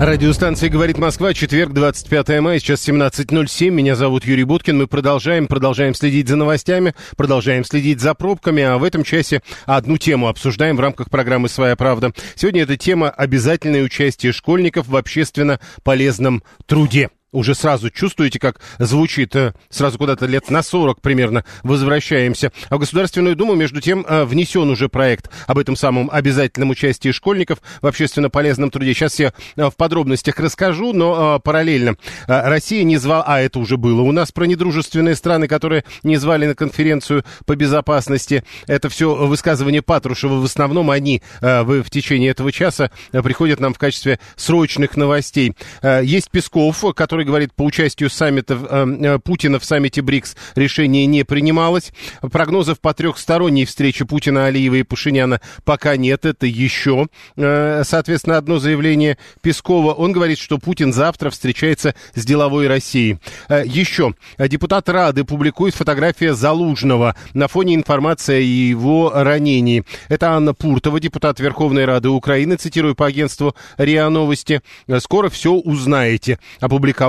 [0.00, 3.70] Радиостанция «Говорит Москва», четверг, 25 мая, сейчас 17.07.
[3.70, 4.76] Меня зовут Юрий Буткин.
[4.76, 9.96] Мы продолжаем, продолжаем следить за новостями, продолжаем следить за пробками, а в этом часе одну
[9.96, 12.12] тему обсуждаем в рамках программы «Своя правда».
[12.34, 17.10] Сегодня эта тема «Обязательное участие школьников в общественно полезном труде».
[17.34, 22.52] Уже сразу чувствуете, как звучит, э, сразу куда-то лет на 40 примерно возвращаемся.
[22.68, 27.10] А в Государственную Думу, между тем, э, внесен уже проект об этом самом обязательном участии
[27.10, 28.94] школьников в общественно полезном труде.
[28.94, 31.96] Сейчас я э, в подробностях расскажу, но параллельно
[32.28, 36.46] Россия не звала, а это уже было у нас про недружественные страны, которые не звали
[36.46, 38.44] на конференцию по безопасности.
[38.68, 40.34] Это все высказывание Патрушева.
[40.34, 45.54] В основном они в, течение этого часа приходят нам в качестве срочных новостей.
[45.82, 51.24] Есть Песков, который говорит, по участию саммита э, э, Путина в саммите БРИКС решение не
[51.24, 51.92] принималось.
[52.20, 56.24] Прогнозов по трехсторонней встрече Путина, Алиева и Пашиняна пока нет.
[56.24, 59.92] Это еще, э, соответственно, одно заявление Пескова.
[59.92, 63.18] Он говорит, что Путин завтра встречается с деловой Россией.
[63.48, 64.14] Э, Еще.
[64.38, 69.84] Депутат Рады публикует фотографию Залужного на фоне информации о его ранении.
[70.08, 74.60] Это Анна Пуртова, депутат Верховной Рады Украины, цитирую по агентству РИА Новости.
[74.98, 76.38] «Скоро все узнаете».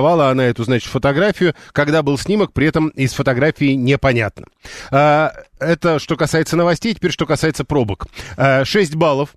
[0.06, 1.54] Опубликовала она эту, значит, фотографию.
[1.72, 4.46] Когда был снимок, при этом из фотографии непонятно.
[4.90, 6.94] А, Это что касается новостей.
[6.94, 8.06] Теперь что касается пробок.
[8.36, 9.30] А, 6 баллов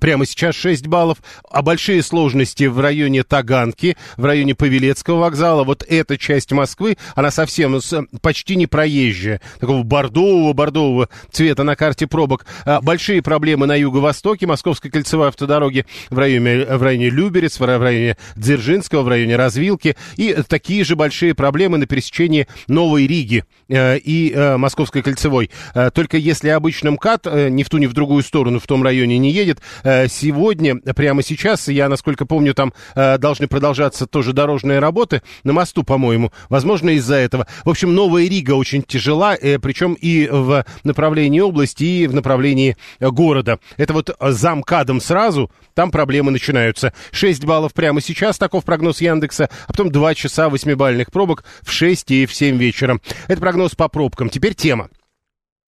[0.00, 1.18] Прямо сейчас 6 баллов,
[1.50, 5.64] а большие сложности в районе Таганки, в районе Павелецкого вокзала.
[5.64, 7.78] Вот эта часть Москвы, она совсем
[8.22, 12.46] почти не проезжая, такого бордового, бордового цвета на карте пробок.
[12.64, 18.16] А, Большие проблемы на юго-востоке Московской кольцевой автодороги в районе, в районе Люберец, в районе
[18.34, 19.96] Дзержинского, в районе Развилки.
[20.16, 25.50] И такие же большие проблемы на пересечении Новой Риги э, и э, Московской кольцевой.
[25.74, 29.18] Э, Только если обычный МКАД ни в ту, ни в другую сторону в том районе
[29.18, 35.22] не едет, сегодня, прямо сейчас, я, насколько помню, там э, должны продолжаться тоже дорожные работы
[35.44, 36.32] на мосту, по-моему.
[36.48, 37.46] Возможно, из-за этого.
[37.64, 42.76] В общем, Новая Рига очень тяжела, э, причем и в направлении области, и в направлении
[43.00, 43.58] э, города.
[43.76, 46.92] Это вот э, за МКАДом сразу, там проблемы начинаются.
[47.12, 52.10] 6 баллов прямо сейчас, таков прогноз Яндекса, а потом 2 часа восьмибальных пробок в 6
[52.10, 52.98] и в 7 вечера.
[53.28, 54.28] Это прогноз по пробкам.
[54.28, 54.88] Теперь тема.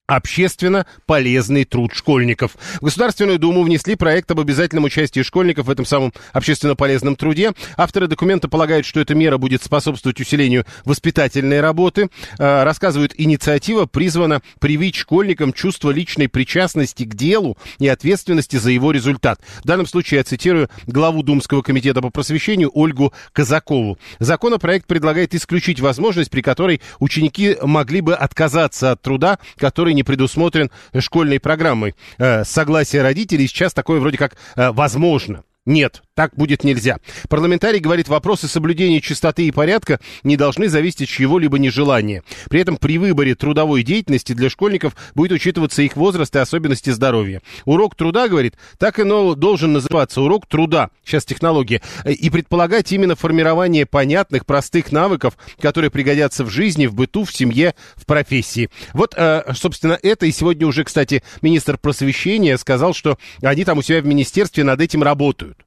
[0.06, 2.58] Общественно полезный труд школьников.
[2.78, 7.52] В Государственную Думу внесли проект об обязательном участии школьников в этом самом общественно полезном труде.
[7.78, 12.10] Авторы документа полагают, что эта мера будет способствовать усилению воспитательной работы.
[12.38, 18.90] Э, рассказывают, инициатива призвана привить школьникам чувство личной причастности к делу и ответственности за его
[18.90, 19.40] результат.
[19.62, 23.98] В данном случае я цитирую главу Думского комитета по просвещению Ольгу Казакову.
[24.18, 30.70] Законопроект предлагает исключить возможность, при которой ученики могли бы отказаться от труда, который не предусмотрен
[30.98, 31.94] школьной программой.
[32.18, 35.44] Э, согласие родителей сейчас такое вроде как э, возможно.
[35.66, 36.98] Нет, так будет нельзя.
[37.28, 42.22] Парламентарий говорит, вопросы соблюдения чистоты и порядка не должны зависеть от чьего-либо нежелания.
[42.48, 47.42] При этом при выборе трудовой деятельности для школьников будет учитываться их возраст и особенности здоровья.
[47.64, 53.86] Урок труда, говорит, так и должен называться урок труда, сейчас технология, и предполагать именно формирование
[53.86, 58.70] понятных, простых навыков, которые пригодятся в жизни, в быту, в семье, в профессии.
[58.92, 63.82] Вот, э, собственно, это и сегодня уже, кстати, министр просвещения сказал, что они там у
[63.82, 65.58] себя в министерстве над этим работают.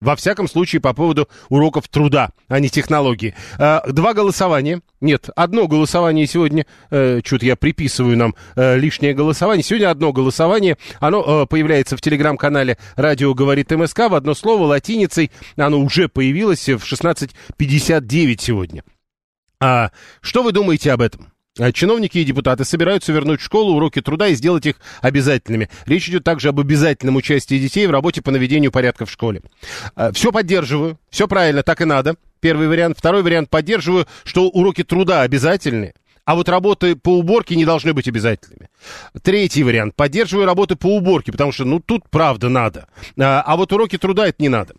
[0.00, 3.34] Во всяком случае, по поводу уроков труда, а не технологии.
[3.58, 4.80] А, Два голосования.
[5.02, 6.64] Нет, одно голосование сегодня.
[6.90, 9.62] Э, Чуть я приписываю нам э, лишнее голосование.
[9.62, 10.78] Сегодня одно голосование.
[11.00, 14.08] Оно э, появляется в телеграм-канале «Радио говорит МСК».
[14.08, 15.30] В одно слово латиницей.
[15.56, 18.84] Оно уже появилось в 16.59 сегодня.
[19.60, 19.90] А
[20.22, 21.30] что вы думаете об этом?
[21.58, 25.68] А Чиновники и депутаты собираются вернуть в школу уроки труда и сделать их обязательными.
[25.84, 29.42] Речь идет также об обязательном участии детей в работе по наведению порядка в школе.
[30.12, 32.14] Все поддерживаю, все правильно, так и надо.
[32.38, 32.98] Первый вариант.
[32.98, 35.92] Второй вариант поддерживаю, что уроки труда обязательны.
[36.30, 38.68] А вот работы по уборке не должны быть обязательными.
[39.20, 39.96] Третий вариант.
[39.96, 42.86] Поддерживаю работы по уборке, потому что, ну, тут правда надо.
[43.18, 44.74] А, а вот уроки труда это не надо.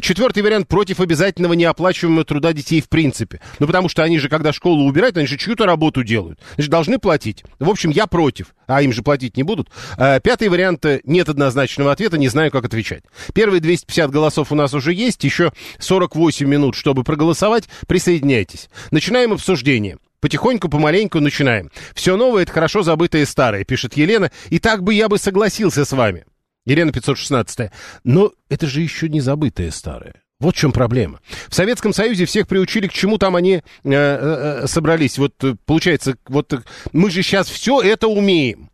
[0.00, 0.66] Четвертый вариант.
[0.66, 3.42] Против обязательного неоплачиваемого труда детей в принципе.
[3.58, 6.40] Ну, потому что они же, когда школу убирают, они же чью-то работу делают.
[6.54, 7.44] Значит, должны платить.
[7.58, 8.54] В общем, я против.
[8.66, 9.68] А им же платить не будут.
[9.98, 10.86] А, пятый вариант.
[11.04, 13.02] Нет однозначного ответа, не знаю, как отвечать.
[13.34, 15.22] Первые 250 голосов у нас уже есть.
[15.22, 17.68] Еще 48 минут, чтобы проголосовать.
[17.86, 18.70] Присоединяйтесь.
[18.90, 19.98] Начинаем обсуждение.
[20.24, 21.70] Потихоньку, помаленьку начинаем.
[21.94, 24.30] Все новое— это хорошо забытое старое, пишет Елена.
[24.48, 26.24] И так бы я бы согласился с вами.
[26.64, 27.70] Елена 516.
[28.04, 30.22] Но это же еще не забытое старое.
[30.40, 31.20] Вот в чем проблема.
[31.48, 35.18] В Советском Союзе всех приучили, к чему там они э, э, собрались.
[35.18, 36.62] Вот э, получается, вот э,
[36.94, 38.70] мы же сейчас все это умеем.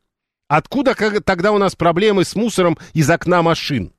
[0.47, 3.93] Откуда как, тогда у нас проблемы с мусором из окна машин?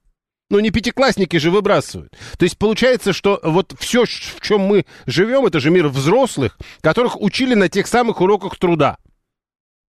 [0.51, 2.13] Ну, не пятиклассники же выбрасывают.
[2.37, 7.21] То есть получается, что вот все, в чем мы живем, это же мир взрослых, которых
[7.21, 8.97] учили на тех самых уроках труда.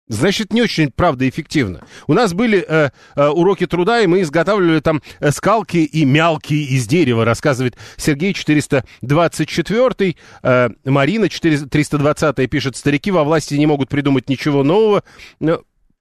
[0.09, 1.85] Значит, не очень, правда, эффективно.
[2.07, 6.53] У нас были э, э, уроки труда, и мы изготавливали там э, скалки и мялки
[6.53, 13.87] из дерева, рассказывает Сергей 424, э, Марина 400, 320 пишет, старики во власти не могут
[13.87, 15.03] придумать ничего нового.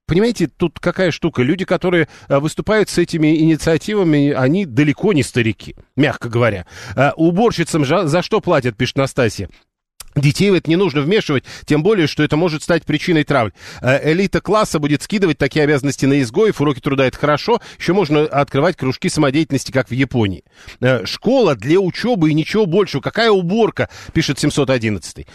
[0.09, 1.43] Понимаете, тут какая штука?
[1.43, 6.65] Люди, которые э, выступают с этими инициативами, они далеко не старики, мягко говоря.
[6.97, 9.51] Э, уборщицам за что платят, пишет Настасья?
[10.21, 13.53] Детей в это не нужно вмешивать, тем более, что это может стать причиной травм.
[13.81, 18.23] Э, элита класса будет скидывать такие обязанности на изгоев, уроки труда это хорошо, еще можно
[18.23, 20.45] открывать кружки самодеятельности, как в Японии.
[20.81, 23.01] Э, школа для учебы и ничего большего.
[23.01, 25.27] Какая уборка, пишет 711.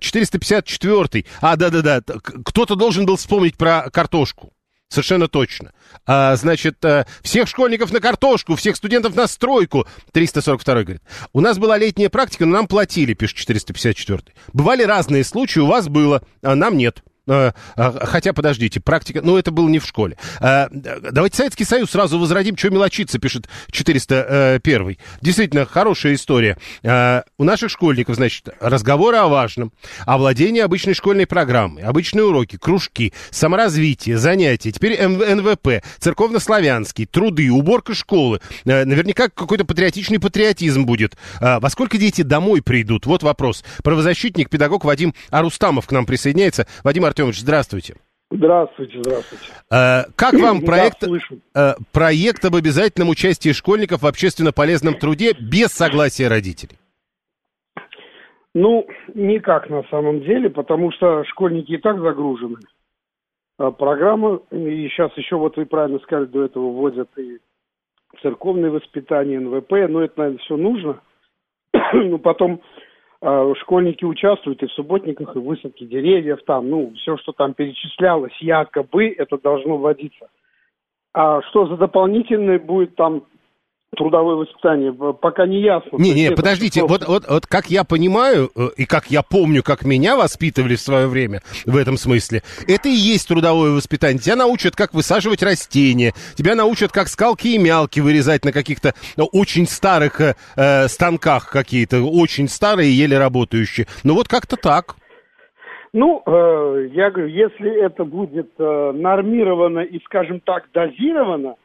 [0.00, 1.24] 454.
[1.24, 2.02] Э, а, да-да-да,
[2.44, 4.52] кто-то должен был вспомнить про картошку.
[4.92, 5.72] Совершенно точно.
[6.04, 9.86] А, значит, а, всех школьников на картошку, всех студентов на стройку.
[10.12, 11.02] 342 говорит.
[11.32, 14.34] У нас была летняя практика, но нам платили, пишет 454.
[14.52, 17.02] Бывали разные случаи, у вас было, а нам нет.
[17.28, 19.20] Э, а, хотя, подождите, практика...
[19.22, 20.16] Ну, это было не в школе.
[20.40, 22.56] Э, давайте Советский Союз сразу возродим.
[22.56, 24.96] Что мелочиться, пишет 401.
[25.20, 26.58] Действительно, хорошая история.
[26.82, 29.72] Э, у наших школьников, значит, разговоры о важном,
[30.04, 38.40] овладение обычной школьной программой, обычные уроки, кружки, саморазвитие, занятия, теперь НВП, церковно-славянский, труды, уборка школы.
[38.64, 41.16] Наверняка какой-то патриотичный патриотизм будет.
[41.40, 43.06] Во сколько дети домой придут?
[43.06, 43.64] Вот вопрос.
[43.82, 46.66] Правозащитник, педагог Вадим Арустамов к нам присоединяется.
[46.82, 47.94] Вадим Артемович, здравствуйте.
[48.30, 49.44] Здравствуйте, здравствуйте.
[49.70, 55.68] Э, как вам проект, э, проект об обязательном участии школьников в общественно полезном труде без
[55.68, 56.78] согласия родителей?
[58.54, 62.56] Ну, никак на самом деле, потому что школьники и так загружены.
[63.58, 67.40] А программа, и сейчас еще, вот вы правильно сказали, до этого вводят и
[68.22, 71.02] церковное воспитание, НВП, но это, наверное, все нужно.
[71.92, 72.91] ну, потом а,
[73.60, 78.36] школьники участвуют и в субботниках, и в высадке деревьев, там, ну, все, что там перечислялось,
[78.40, 80.28] якобы это должно вводиться.
[81.14, 83.24] А что за дополнительное будет там
[83.96, 85.98] трудовое воспитание, пока не ясно.
[85.98, 89.84] Не, не, подождите, вот, вот, вот как я понимаю, э, и как я помню, как
[89.84, 94.18] меня воспитывали в свое время в этом смысле, это и есть трудовое воспитание.
[94.18, 99.28] Тебя научат, как высаживать растения, тебя научат, как скалки и мялки вырезать на каких-то ну,
[99.32, 103.86] очень старых э, э, станках какие-то, очень старые, еле работающие.
[104.04, 104.96] Ну вот как-то так.
[105.92, 111.56] Ну, э, я говорю, если это будет э, нормировано и, скажем так, дозировано,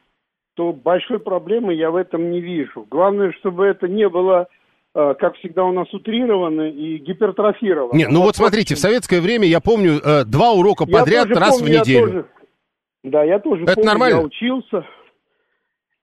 [0.58, 2.84] то большой проблемы я в этом не вижу.
[2.90, 4.48] Главное, чтобы это не было
[4.92, 7.96] э, как всегда у нас утрировано и гипертрофировано.
[7.96, 11.60] Не, ну вот, вот смотрите, в советское время, я помню, э, два урока подряд раз
[11.60, 12.06] помню, в неделю.
[12.06, 12.24] Тоже,
[13.04, 14.16] да, я тоже Это помню, нормально?
[14.16, 14.84] я учился.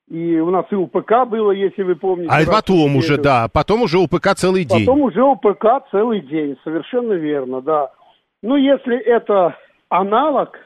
[0.08, 2.32] И у нас и УПК было, если вы помните.
[2.32, 4.86] А потом уже, да, потом уже УПК целый день.
[4.86, 7.92] Потом уже УПК целый день, совершенно верно, да.
[8.42, 9.58] Ну, если это
[9.90, 10.58] аналог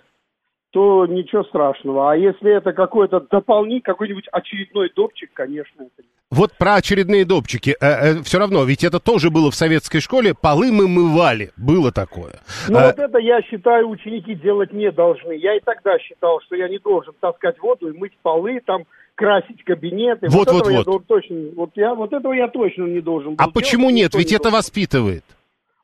[0.71, 2.11] то ничего страшного.
[2.11, 7.75] А если это какой-то дополнительный, какой-нибудь очередной допчик, конечно, это вот про очередные допчики.
[7.81, 10.35] Э, э, все равно, ведь это тоже было в советской школе.
[10.39, 11.49] Полы мы мывали.
[11.57, 12.33] Было такое.
[12.67, 12.87] Ну, а...
[12.87, 15.31] вот это, я считаю, ученики делать не должны.
[15.31, 18.83] Я и тогда считал, что я не должен таскать воду и мыть полы, там,
[19.15, 20.27] красить кабинеты.
[20.29, 20.85] Вот, вот, вот.
[20.85, 21.07] вот.
[21.07, 24.13] точно, вот, я, вот этого я точно не должен А почему нет?
[24.13, 25.23] Ведь это воспитывает.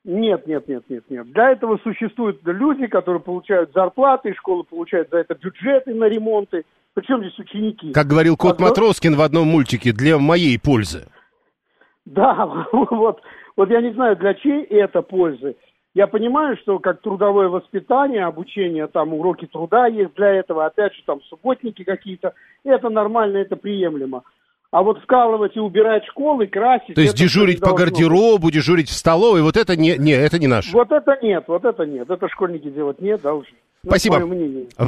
[0.05, 1.31] Нет, нет, нет, нет, нет.
[1.31, 6.63] Для этого существуют люди, которые получают зарплаты, школы получают за это бюджеты на ремонты.
[6.93, 7.91] Причем здесь ученики?
[7.91, 11.07] Как говорил Кот а Матроскин в одном мультике, для моей пользы.
[12.05, 13.19] Да, вот,
[13.57, 15.55] вот я не знаю, для чьей это пользы.
[15.95, 21.01] Я понимаю, что как трудовое воспитание, обучение, там уроки труда есть для этого, опять же,
[21.05, 22.33] там субботники какие-то,
[22.63, 24.23] это нормально, это приемлемо.
[24.71, 26.95] А вот вкалывать и убирать школы, красить...
[26.95, 30.71] То есть дежурить по гардеробу, дежурить в столовой, вот это не, не, это не наше.
[30.73, 32.09] Вот это нет, вот это нет.
[32.09, 33.55] Это школьники делать не должны.
[33.83, 34.19] Ну, Спасибо.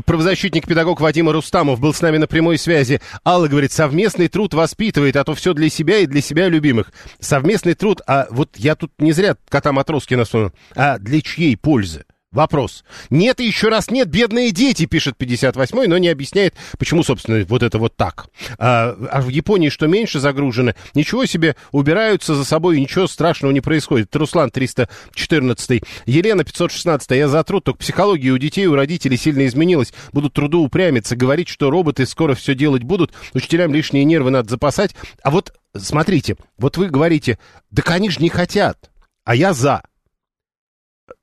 [0.05, 2.99] Правозащитник-педагог Вадим Рустамов был с нами на прямой связи.
[3.23, 6.91] Алла говорит, совместный труд воспитывает, а то все для себя и для себя любимых.
[7.19, 12.05] Совместный труд, а вот я тут не зря кота Матроски наслонил, а для чьей пользы?
[12.33, 12.83] Вопрос.
[13.09, 17.63] Нет и еще раз нет, бедные дети, пишет 58-й, но не объясняет, почему, собственно, вот
[17.63, 18.27] это вот так.
[18.57, 23.61] А, а в Японии что меньше загружено, ничего себе, убираются за собой, ничего страшного не
[23.61, 24.13] происходит.
[24.13, 29.93] Руслан 314 Елена 516 я за труд, только психология у детей, у родителей сильно изменилась.
[30.11, 34.95] Будут труду упрямиться, говорить, что роботы скоро все делать будут, учителям лишние нервы надо запасать.
[35.23, 37.39] А вот, смотрите, вот вы говорите,
[37.71, 38.91] да они же не хотят,
[39.23, 39.81] а я за.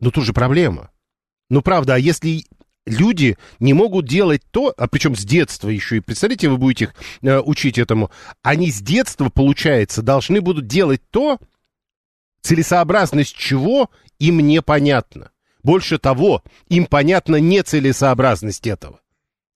[0.01, 0.91] Но тут же проблема
[1.51, 2.45] ну, правда, а если
[2.87, 6.95] люди не могут делать то, а причем с детства еще, и представляете, вы будете их
[7.23, 8.11] э, учить этому,
[8.43, 11.39] они с детства, получается, должны будут делать то,
[12.43, 15.31] целесообразность чего им непонятно.
[15.63, 19.01] Больше того, им понятна нецелесообразность этого.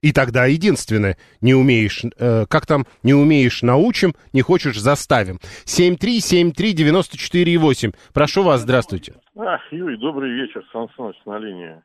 [0.00, 5.40] И тогда единственное, не умеешь, э, как там, не умеешь научим, не хочешь заставим.
[5.64, 7.93] 7373948.
[8.14, 9.14] Прошу вас, здравствуйте.
[9.37, 11.83] Ах, Юрий, добрый вечер, Сан Саныч на линии.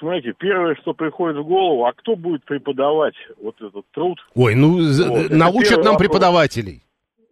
[0.00, 4.18] Смотрите, первое, что приходит в голову, а кто будет преподавать вот этот труд?
[4.34, 5.98] Ой, ну вот, научат нам вопрос.
[5.98, 6.82] преподавателей.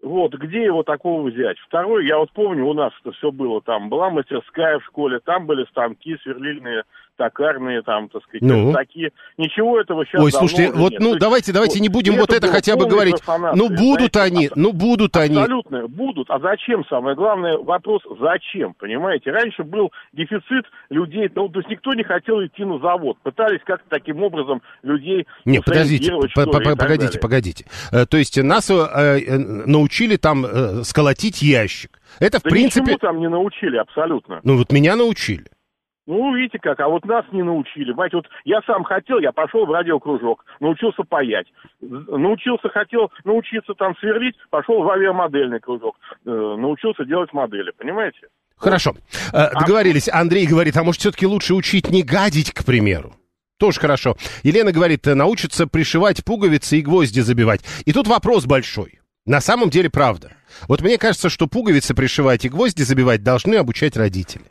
[0.02, 1.58] Вот, где его такого взять?
[1.66, 5.46] Второй, я вот помню, у нас это все было там, была мастерская в школе, там
[5.46, 6.84] были станки сверлильные,
[7.18, 8.72] токарные там, так сказать, ну.
[8.72, 9.10] такие.
[9.36, 11.00] Ничего этого сейчас Ой, слушайте, вот, нет.
[11.00, 13.16] ну, То давайте, давайте не будем вот это хотя бы говорить.
[13.54, 15.42] Ну, будут они, ну, будут Абсолютно, они.
[15.42, 16.30] Абсолютно, будут.
[16.30, 16.84] А зачем?
[16.88, 19.30] Самое главное вопрос, зачем, понимаете?
[19.30, 23.18] Раньше был дефицит людей, ну, то есть никто не хотел идти на завод.
[23.22, 27.64] Пытались как-то таким образом людей Не, подождите, погодите, погодите.
[27.92, 30.46] Э, то есть нас э, э, научили там
[30.84, 32.00] сколотить ящик.
[32.20, 32.82] Это, в да принципе...
[32.82, 34.40] ничему там не научили абсолютно.
[34.44, 35.46] Ну, вот меня научили.
[36.08, 37.90] Ну, видите как, а вот нас не научили.
[37.90, 41.46] Понимаете, вот я сам хотел, я пошел в радиокружок, научился паять.
[41.82, 48.28] Научился, хотел научиться там сверлить, пошел в авиамодельный кружок, э, научился делать модели, понимаете?
[48.56, 48.94] Хорошо.
[49.34, 50.08] Э, договорились.
[50.08, 53.12] Андрей говорит, а может все-таки лучше учить не гадить, к примеру?
[53.58, 54.16] Тоже хорошо.
[54.44, 57.60] Елена говорит, научиться пришивать пуговицы и гвозди забивать.
[57.84, 59.00] И тут вопрос большой.
[59.26, 60.32] На самом деле правда.
[60.68, 64.44] Вот мне кажется, что пуговицы пришивать и гвозди забивать должны обучать родители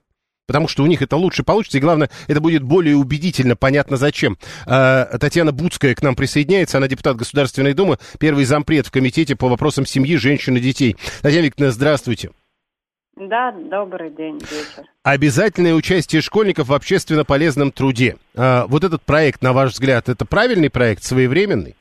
[0.47, 4.37] потому что у них это лучше получится, и главное, это будет более убедительно, понятно зачем.
[4.65, 9.49] А, Татьяна Буцкая к нам присоединяется, она депутат Государственной Думы, первый зампред в Комитете по
[9.49, 10.95] вопросам семьи, женщин и детей.
[11.21, 12.31] Татьяна Викторовна, здравствуйте.
[13.17, 14.85] Да, добрый день, вечер.
[15.03, 18.17] Обязательное участие школьников в общественно полезном труде.
[18.35, 21.75] А, вот этот проект, на ваш взгляд, это правильный проект, своевременный?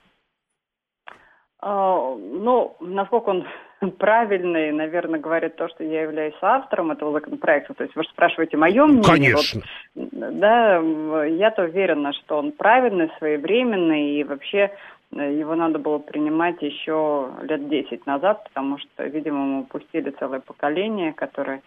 [1.61, 3.45] А, ну, насколько он
[3.99, 7.75] правильный, наверное, говорит то, что я являюсь автором этого законопроекта.
[7.75, 9.05] То есть вы же спрашиваете мое мнение.
[9.05, 9.63] Конечно.
[9.95, 10.81] Вот, да,
[11.25, 14.71] я-то уверена, что он правильный, своевременный, и вообще
[15.13, 20.41] э, его надо было принимать еще лет 10 назад, потому что, видимо, мы упустили целое
[20.41, 21.63] поколение, которое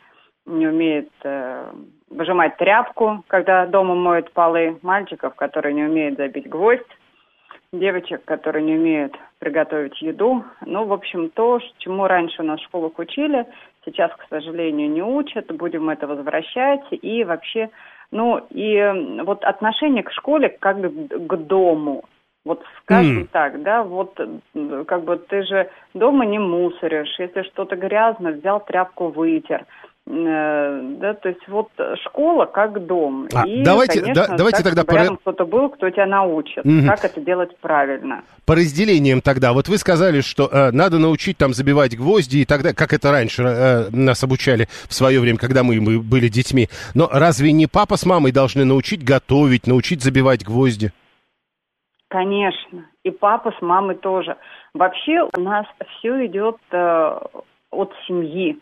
[0.46, 1.72] не умеет э,
[2.10, 6.82] выжимать тряпку, когда дома моют полы, мальчиков, которые не умеют забить гвоздь,
[7.74, 10.44] девочек, которые не умеют приготовить еду.
[10.66, 13.46] Ну, в общем, то, чему раньше у нас в школах учили,
[13.86, 16.82] сейчас, к сожалению, не учат, будем это возвращать.
[16.92, 17.70] И вообще,
[18.12, 22.04] ну, и вот отношение к школе как к дому.
[22.46, 23.28] Вот скажем mm.
[23.32, 24.18] так, да, вот
[24.88, 29.66] как бы ты же дома не мусоришь, если что-то грязно, взял тряпку, вытер.
[30.10, 31.68] Э, да, то есть вот
[32.04, 33.28] школа как дом.
[33.32, 34.94] А, и, давайте, конечно, да, давайте тогда по...
[34.94, 36.88] рядом кто-то был, кто тебя научит, угу.
[36.88, 38.24] как это делать правильно.
[38.48, 42.74] По разделениям тогда, вот вы сказали, что э, надо научить там забивать гвозди и тогда,
[42.74, 46.70] как это раньше э, нас обучали в свое время, когда мы, мы были детьми.
[46.96, 50.92] Но разве не папа с мамой должны научить готовить, научить забивать гвозди?
[52.08, 54.38] Конечно, и папа с мамой тоже.
[54.74, 55.68] Вообще у нас
[56.00, 57.20] все идет э,
[57.70, 58.58] от семьи.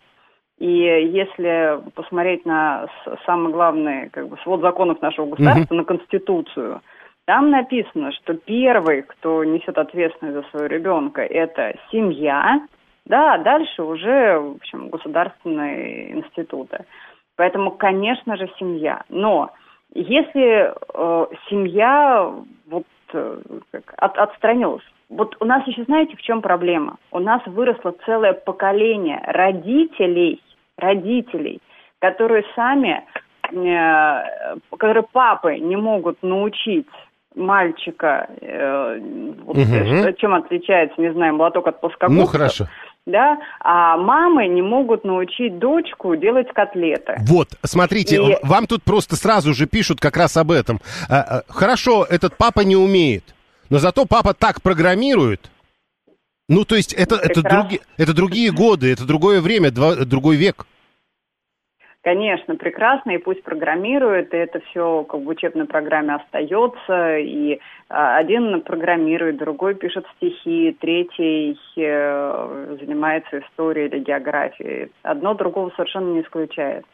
[0.59, 2.87] И если посмотреть на
[3.25, 5.77] самый главный как бы, свод законов нашего государства, mm-hmm.
[5.77, 6.81] на Конституцию,
[7.25, 12.61] там написано, что первый, кто несет ответственность за своего ребенка, это семья,
[13.05, 16.85] да, а дальше уже, в общем, государственные институты.
[17.35, 19.03] Поэтому, конечно же, семья.
[19.09, 19.51] Но
[19.93, 22.33] если э, семья
[22.67, 23.41] вот э,
[23.97, 26.97] от, отстранилась, вот у нас еще знаете, в чем проблема?
[27.11, 30.41] У нас выросло целое поколение родителей,
[30.77, 31.61] родителей,
[31.99, 33.03] которые сами,
[33.51, 36.87] э, которые папы не могут научить
[37.35, 38.99] мальчика, э,
[39.43, 40.13] вот, угу.
[40.17, 42.21] чем отличается, не знаю, молоток от плоскогубца.
[42.21, 42.65] Ну, хорошо
[43.07, 47.15] да, а мамы не могут научить дочку делать котлеты.
[47.21, 48.37] Вот, смотрите, И...
[48.43, 50.81] вам тут просто сразу же пишут как раз об этом.
[51.09, 53.23] А, а, хорошо, этот папа не умеет,
[53.69, 55.49] но зато папа так программирует.
[56.49, 60.65] Ну, то есть это, это, други, это другие годы, это другое время, два, другой век.
[62.01, 68.15] Конечно, прекрасно, и пусть программирует, и это все как в учебной программе остается, и а,
[68.15, 74.89] один программирует, другой пишет стихи, третий э, занимается историей или географией.
[75.03, 76.85] Одно другого совершенно не исключает.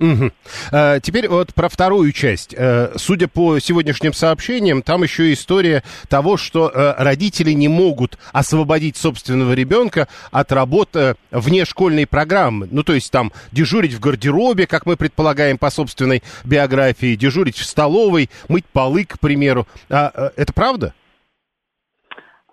[0.00, 0.30] Угу.
[0.72, 2.54] А, теперь вот про вторую часть.
[2.56, 8.96] А, судя по сегодняшним сообщениям, там еще история того, что а, родители не могут освободить
[8.96, 12.66] собственного ребенка от работы вне школьной программы.
[12.70, 17.64] Ну, то есть там дежурить в гардеробе, как мы предполагаем по собственной биографии, дежурить в
[17.64, 19.66] столовой, мыть полы, к примеру.
[19.90, 20.94] А, это правда?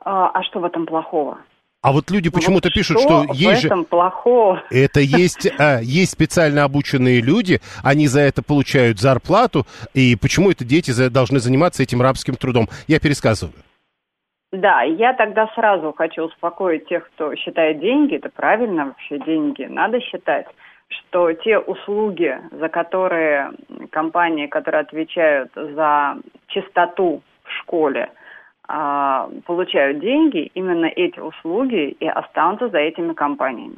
[0.04, 1.38] А, а что в этом плохого?
[1.82, 3.70] А вот люди почему-то вот пишут, что, что есть же...
[3.84, 4.64] плохого?
[4.72, 10.66] Это есть, а, есть специально обученные люди, они за это получают зарплату, и почему это
[10.66, 12.68] дети должны заниматься этим рабским трудом?
[12.88, 13.54] Я пересказываю.
[14.52, 20.00] Да, я тогда сразу хочу успокоить тех, кто считает деньги, это правильно вообще деньги, надо
[20.00, 20.48] считать,
[20.88, 23.52] что те услуги, за которые
[23.92, 26.18] компании, которые отвечают за
[26.48, 28.10] чистоту в школе,
[28.68, 33.78] а, получают деньги, именно эти услуги и останутся за этими компаниями.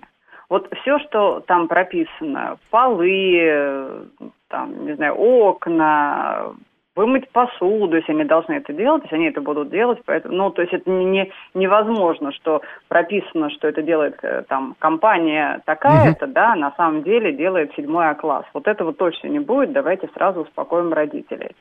[0.49, 4.07] Вот все, что там прописано, полы,
[4.47, 6.53] там, не знаю, окна,
[6.99, 10.61] вымыть посуду, если они должны это делать, если они это будут делать, поэтому, ну, то
[10.61, 16.33] есть это не, не, невозможно, что прописано, что это делает э, там компания такая-то, угу.
[16.33, 18.45] да, на самом деле делает седьмой класс.
[18.53, 21.55] Вот этого точно не будет, давайте сразу успокоим родителей.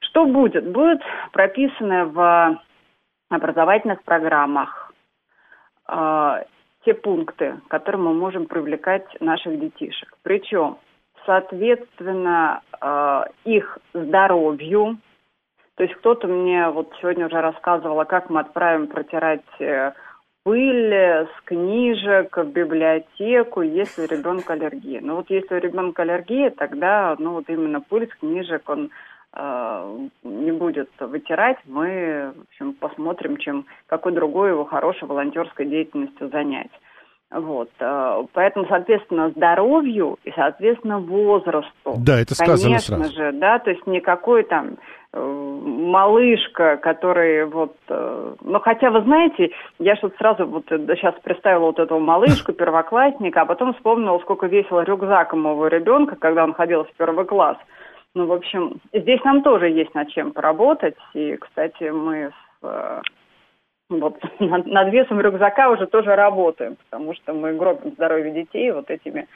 [0.00, 0.70] Что будет?
[0.70, 1.00] Будет
[1.32, 2.60] прописано в
[3.28, 4.92] образовательных программах
[5.88, 6.44] э,
[6.84, 10.16] те пункты, которые мы можем привлекать наших детишек.
[10.22, 10.78] Причем,
[11.24, 14.98] соответственно, э, их здоровью.
[15.74, 19.92] То есть кто-то мне вот сегодня уже рассказывал, а как мы отправим протирать э,
[20.44, 25.00] пыль с книжек в библиотеку, если у ребенка аллергия.
[25.02, 28.90] Ну вот если у ребенка аллергия, тогда ну вот именно пыль с книжек он
[29.36, 36.70] не будет вытирать, мы, в общем, посмотрим, чем какой другой его хорошей волонтерской деятельностью занять.
[37.28, 41.96] Вот, э, поэтому, соответственно, здоровью и, соответственно, возрасту.
[41.98, 43.14] Да, это сказано Конечно сразу.
[43.14, 44.76] же, да, то есть никакой там
[45.12, 51.80] э, малышка, который вот, ну хотя вы знаете, я что-то сразу вот сейчас представила вот
[51.80, 56.92] этого малышку, первоклассника, а потом вспомнила, сколько весил рюкзак моего ребенка, когда он ходил в
[56.96, 57.58] первый класс.
[58.16, 60.94] Ну, в общем, здесь нам тоже есть над чем поработать.
[61.12, 63.02] И, кстати, мы с, э,
[63.90, 68.88] вот, над, над весом рюкзака уже тоже работаем, потому что мы гробим здоровье детей вот
[68.90, 69.28] этими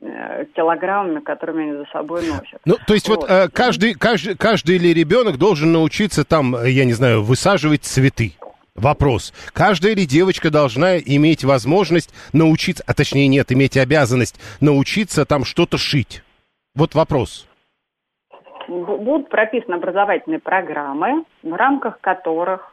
[0.00, 2.58] э, килограммами, которыми они за собой носят.
[2.64, 6.86] Ну, то есть вот, вот э, каждый, каждый, каждый ли ребенок должен научиться там, я
[6.86, 8.32] не знаю, высаживать цветы?
[8.74, 9.34] Вопрос.
[9.52, 15.76] Каждая ли девочка должна иметь возможность научиться, а точнее нет, иметь обязанность научиться там что-то
[15.76, 16.22] шить?
[16.74, 17.46] Вот вопрос
[18.72, 22.72] будут прописаны образовательные программы, в рамках которых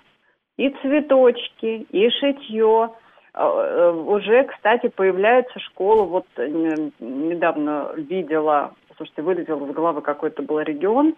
[0.58, 2.92] и цветочки, и шитье,
[3.34, 6.06] э, э, уже, кстати, появляются школы.
[6.06, 11.16] Вот недавно видела, слушайте, вылетел из головы какой-то был регион,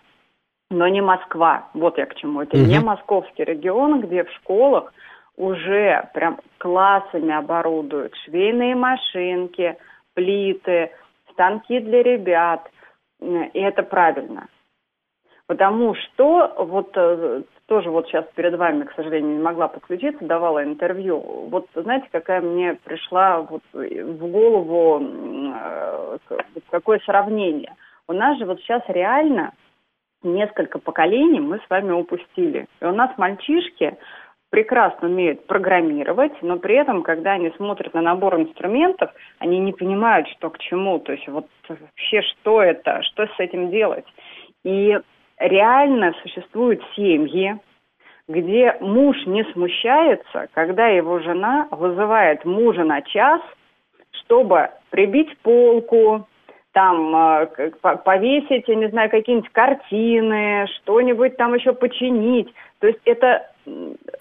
[0.70, 1.70] но не Москва.
[1.74, 2.42] Вот я к чему.
[2.42, 2.66] Это угу.
[2.66, 4.94] не московский регион, где в школах
[5.38, 9.78] уже прям классами оборудуют швейные машинки,
[10.14, 10.92] плиты,
[11.32, 12.70] станки для ребят.
[13.20, 14.48] И это правильно.
[15.52, 20.64] Потому что вот э, тоже вот сейчас перед вами, к сожалению, не могла подключиться, давала
[20.64, 21.20] интервью.
[21.50, 26.18] Вот знаете, какая мне пришла вот в голову э,
[26.70, 27.76] какое сравнение.
[28.08, 29.52] У нас же вот сейчас реально
[30.24, 32.68] несколько поколений мы с вами упустили.
[32.80, 33.98] И у нас мальчишки
[34.52, 40.30] прекрасно умеют программировать, но при этом, когда они смотрят на набор инструментов, они не понимают,
[40.30, 44.06] что к чему, то есть вот вообще что это, что с этим делать.
[44.64, 44.98] И
[45.42, 47.58] реально существуют семьи,
[48.28, 53.42] где муж не смущается, когда его жена вызывает мужа на час,
[54.24, 56.28] чтобы прибить полку,
[56.72, 57.72] там э,
[58.06, 62.54] повесить, я не знаю, какие-нибудь картины, что-нибудь там еще починить.
[62.80, 63.48] То есть это,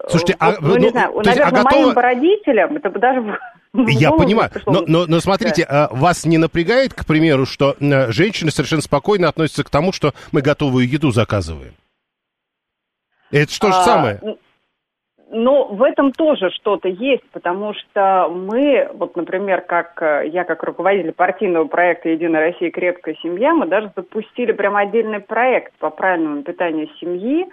[0.08, 1.82] Слушайте, а, ну, не ну, знаю, наверное, есть, а готова...
[1.82, 3.38] моим родителям это даже
[3.72, 5.86] я понимаю, но, но, но смотрите, да.
[5.86, 10.42] А вас не напрягает, к примеру, что женщины совершенно спокойно относятся к тому, что мы
[10.42, 11.74] готовую еду заказываем?
[13.30, 14.20] Это что же а, самое?
[15.32, 20.64] Но в этом тоже что-то есть, потому что мы, вот, например, как э, я как
[20.64, 22.72] руководитель партийного проекта «Единая Россия.
[22.72, 27.46] Крепкая семья», мы даже запустили прям отдельный проект по правильному питанию семьи,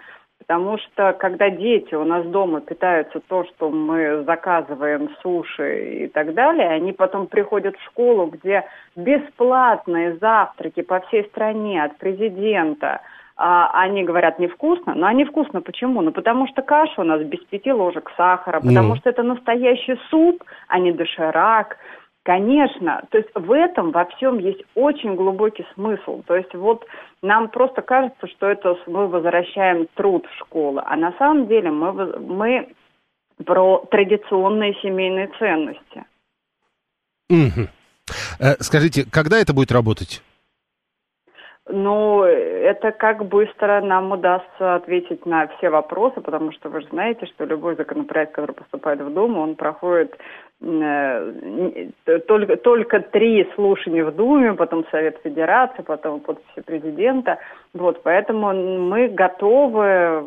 [0.47, 6.33] потому что когда дети у нас дома питаются то, что мы заказываем, суши и так
[6.33, 8.63] далее, они потом приходят в школу, где
[8.95, 13.01] бесплатные завтраки по всей стране от президента–
[13.39, 16.01] а, они говорят невкусно, но они вкусно почему?
[16.01, 18.97] Ну потому что каша у нас без пяти ложек сахара, потому mm.
[18.97, 21.77] что это настоящий суп, а не доширак.
[22.28, 26.24] Конечно, то есть в этом во всем есть очень глубокий смысл.
[26.24, 26.86] То есть вот
[27.22, 32.20] нам просто кажется, что это мы возвращаем труд в школу, а на самом деле мы,
[32.20, 32.74] мы
[33.46, 36.04] про традиционные семейные ценности.
[37.30, 37.70] Угу.
[38.60, 40.22] Скажите, когда это будет работать?
[41.70, 47.26] Ну, это как быстро нам удастся ответить на все вопросы, потому что вы же знаете,
[47.26, 50.18] что любой законопроект, который поступает в Думу, он проходит
[50.60, 57.38] только, только три слушания в Думе, потом Совет Федерации, потом подписи президента.
[57.74, 60.26] Вот, поэтому мы готовы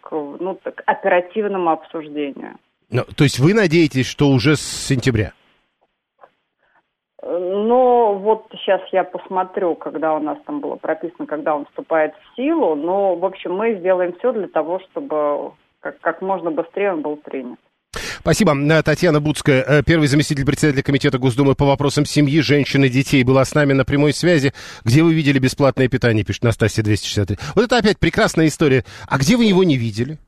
[0.00, 2.58] к, ну, к оперативному обсуждению.
[2.90, 5.32] Ну, то есть вы надеетесь, что уже с сентября?
[7.24, 12.36] Но вот сейчас я посмотрю, когда у нас там было прописано, когда он вступает в
[12.36, 12.74] силу.
[12.74, 17.16] Но, в общем, мы сделаем все для того, чтобы как, как можно быстрее он был
[17.16, 17.58] принят.
[18.20, 18.56] Спасибо.
[18.56, 23.22] Э, Татьяна Буцкая, э, первый заместитель председателя Комитета Госдумы по вопросам семьи, женщин и детей,
[23.22, 24.52] была с нами на прямой связи.
[24.84, 27.38] Где вы видели бесплатное питание, пишет Настасья 263.
[27.54, 28.84] Вот это опять прекрасная история.
[29.06, 30.18] А где вы его не видели?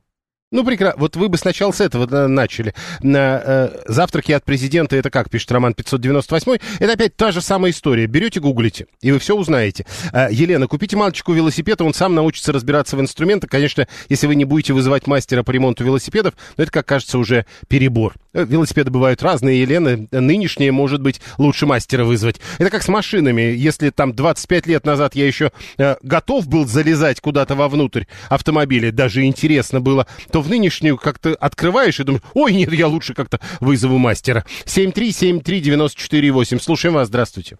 [0.51, 1.01] Ну, прекрасно.
[1.01, 2.75] Вот вы бы сначала с этого начали.
[3.03, 7.73] На, э, завтраки от президента, это как пишет Роман 598, это опять та же самая
[7.73, 8.07] история.
[8.07, 9.85] Берете, гуглите, и вы все узнаете.
[10.13, 13.51] Э, Елена, купите мальчику велосипед, он сам научится разбираться в инструментах.
[13.51, 17.47] Конечно, если вы не будете вызывать мастера по ремонту велосипедов, но это, как кажется, уже
[17.69, 18.15] перебор.
[18.35, 20.07] Э, велосипеды бывают разные, Елена.
[20.11, 22.41] Нынешние, может быть, лучше мастера вызвать.
[22.59, 23.43] Это как с машинами.
[23.43, 29.25] Если там 25 лет назад я еще э, готов был залезать куда-то вовнутрь автомобиля, даже
[29.25, 33.99] интересно было, то в нынешнюю как-то открываешь и думаешь, ой, нет, я лучше как-то вызову
[33.99, 34.45] мастера.
[34.65, 36.59] 7373948.
[36.59, 37.59] Слушаем вас, здравствуйте.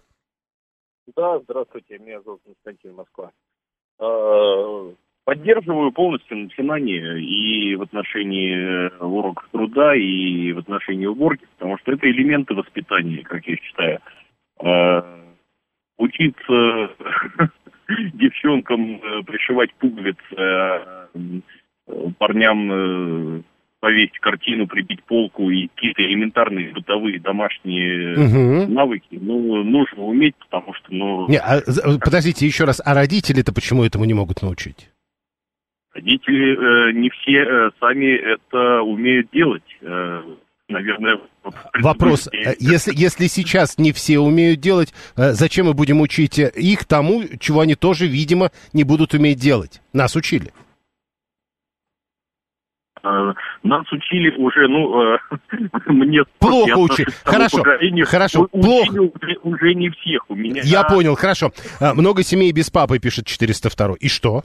[1.15, 3.31] Да, здравствуйте, меня зовут Константин Москва.
[5.25, 11.93] Поддерживаю полностью начинание и в отношении э, уроков труда, и в отношении уборки, потому что
[11.93, 13.99] это элементы воспитания, как я считаю.
[14.59, 15.03] А,
[15.97, 16.91] учиться
[18.13, 21.07] девчонкам э, пришивать пуговицы, а,
[22.19, 23.41] парням э,
[23.79, 28.71] повесить картину, прибить полку и какие-то элементарные бытовые домашние угу.
[28.71, 31.27] навыки, ну, нужно уметь, потому что, ну...
[31.29, 31.61] Не, а,
[31.99, 34.89] подождите, еще раз, а родители-то почему этому не могут научить?
[35.95, 39.63] Родители э, не все э, сами это умеют делать.
[39.81, 40.23] Э,
[40.67, 41.21] наверное,
[41.79, 46.83] Вопрос, э, если, если сейчас не все умеют делать, э, зачем мы будем учить их
[46.83, 49.81] тому, чего они тоже, видимо, не будут уметь делать?
[49.93, 50.51] Нас учили.
[53.01, 55.17] Э, нас учили уже, ну, э,
[55.87, 56.23] мне...
[56.39, 57.07] Плохо учили.
[57.23, 57.63] Хорошо,
[58.05, 58.91] хорошо, плохо.
[58.91, 60.61] Уже, уже не всех у меня.
[60.65, 61.53] Я понял, хорошо.
[61.79, 63.95] Много семей без папы, пишет 402.
[64.01, 64.43] И что?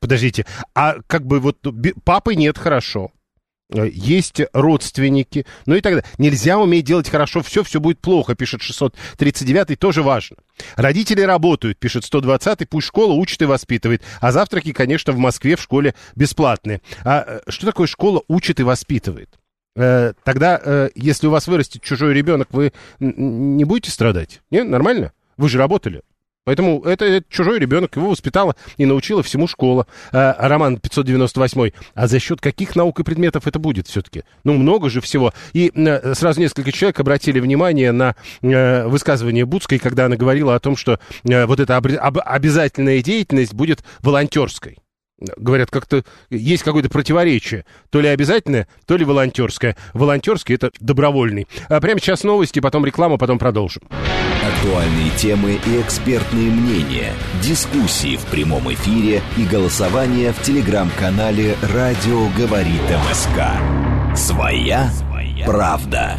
[0.00, 1.58] Подождите, а как бы вот
[2.04, 3.10] папы нет, хорошо.
[3.74, 6.08] Э, есть родственники, ну и так далее.
[6.18, 10.36] Нельзя уметь делать хорошо все, все будет плохо, пишет 639, тоже важно.
[10.76, 14.02] Родители работают, пишет 120, пусть школа учит и воспитывает.
[14.20, 16.80] А завтраки, конечно, в Москве в школе бесплатные.
[17.04, 19.30] А э, что такое школа учит и воспитывает?
[19.74, 24.42] Э, тогда, если у вас вырастет чужой ребенок, вы не будете страдать?
[24.50, 25.12] Не, нормально?
[25.36, 26.02] Вы же работали.
[26.44, 29.86] Поэтому это, это чужой ребенок, его воспитала и научила всему школа.
[30.12, 31.70] А, Роман 598.
[31.94, 34.24] А за счет каких наук и предметов это будет все-таки?
[34.42, 35.32] Ну, много же всего.
[35.52, 40.60] И а, сразу несколько человек обратили внимание на а, высказывание Будской, когда она говорила о
[40.60, 40.98] том, что
[41.30, 44.78] а, вот эта об, об, обязательная деятельность будет волонтерской
[45.36, 47.64] говорят, как-то есть какое-то противоречие.
[47.90, 49.76] То ли обязательное, то ли волонтерское.
[49.94, 51.46] Волонтерский— это добровольный.
[51.68, 53.82] А прямо сейчас новости, потом реклама, потом продолжим.
[54.42, 62.82] Актуальные темы и экспертные мнения, дискуссии в прямом эфире и голосование в телеграм-канале «Радио говорит
[63.08, 64.16] МСК».
[64.16, 64.90] Своя,
[65.46, 66.16] правда.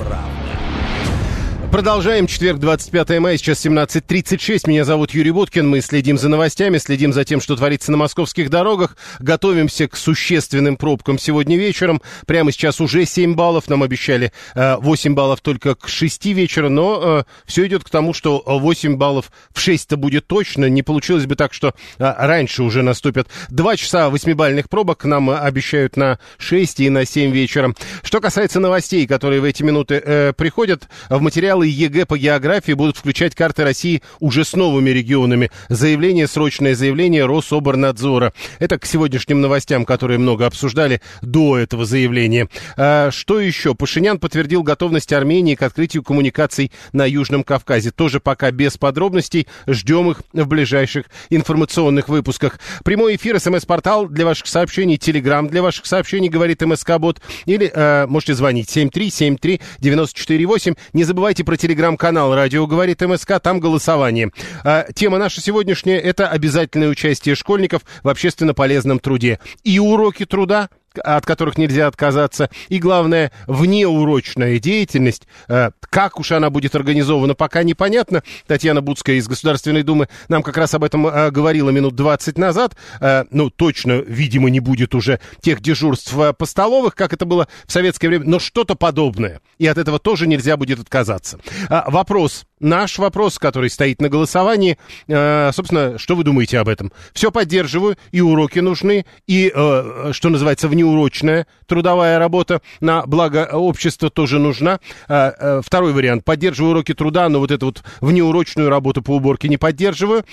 [1.74, 2.28] Продолжаем.
[2.28, 4.70] Четверг, 25 мая, сейчас 17.36.
[4.70, 5.68] Меня зовут Юрий Буткин.
[5.68, 8.96] Мы следим за новостями, следим за тем, что творится на московских дорогах.
[9.18, 12.00] Готовимся к существенным пробкам сегодня вечером.
[12.28, 13.70] Прямо сейчас уже 7 баллов.
[13.70, 16.70] Нам обещали 8 э, баллов только к 6 вечера.
[16.70, 20.70] Но э, все идет к тому, что 8 баллов в 6-то будет точно.
[20.70, 25.06] Не получилось бы так, что э, раньше уже наступят 2 часа 8-бальных пробок.
[25.06, 27.74] Нам обещают на 6 и на 7 вечера.
[28.04, 32.98] Что касается новостей, которые в эти минуты приходят, в материалы материалы ЕГЭ по географии будут
[32.98, 35.52] включать карты России уже с новыми регионами.
[35.70, 38.34] Заявление, срочное заявление Рособорнадзора.
[38.60, 42.50] Это к сегодняшним новостям, которые много обсуждали до этого заявления.
[42.78, 43.76] А, что еще?
[43.76, 47.92] Пашинян подтвердил готовность Армении к открытию коммуникаций на Южном Кавказе.
[47.92, 49.48] Тоже пока без подробностей.
[49.68, 52.60] Ждем их в ближайших информационных выпусках.
[52.84, 57.22] Прямой эфир, смс-портал для ваших сообщений, телеграм для ваших сообщений, говорит МСК-бот.
[57.46, 60.78] Или э, можете звонить 7373948.
[60.94, 64.32] Не забывайте про про телеграм-канал «Радио говорит МСК», там голосование.
[64.64, 69.38] А, тема наша сегодняшняя– это обязательное участие школьников в общественно полезном труде.
[69.64, 72.50] И уроки труда– от которых нельзя отказаться.
[72.70, 75.28] И главное, внеурочная деятельность.
[75.48, 78.24] Э, как уж она будет организована, пока непонятно.
[78.48, 82.76] Татьяна Будская из Государственной Думы нам как раз об этом э, говорила минут 20 назад.
[83.00, 87.72] Э, ну, точно, видимо, не будет уже тех дежурств по столовых, как это было в
[87.72, 89.42] советское время, но что-то подобное.
[89.58, 91.40] И от этого тоже нельзя будет отказаться.
[91.70, 94.78] Вопрос наш вопрос, который стоит на голосовании.
[95.08, 96.92] Э, собственно, что вы думаете об этом?
[97.14, 104.10] Все поддерживаю, и уроки нужны, и, э, что называется, внеурочная трудовая работа на благо общества
[104.10, 104.80] тоже нужна.
[105.08, 106.24] Э, второй вариант.
[106.24, 110.24] Поддерживаю уроки труда, но вот эту вот внеурочную работу по уборке не поддерживаю.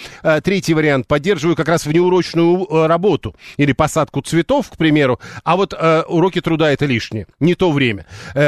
[0.44, 1.06] Третий вариант.
[1.08, 5.74] Поддерживаю как раз внеурочную работу или посадку цветов, к примеру, а вот
[6.08, 8.06] уроки труда это лишнее, не то время.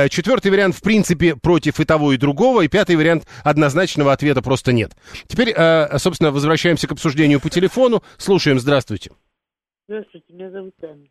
[0.09, 2.63] Четвертый вариант, в принципе, против и того, и другого.
[2.63, 4.93] И пятый вариант, однозначно однозначного ответа просто нет.
[5.27, 8.03] Теперь, э, собственно, возвращаемся к обсуждению по телефону.
[8.19, 9.11] Слушаем, здравствуйте.
[9.89, 11.07] Здравствуйте, меня зовут Анна.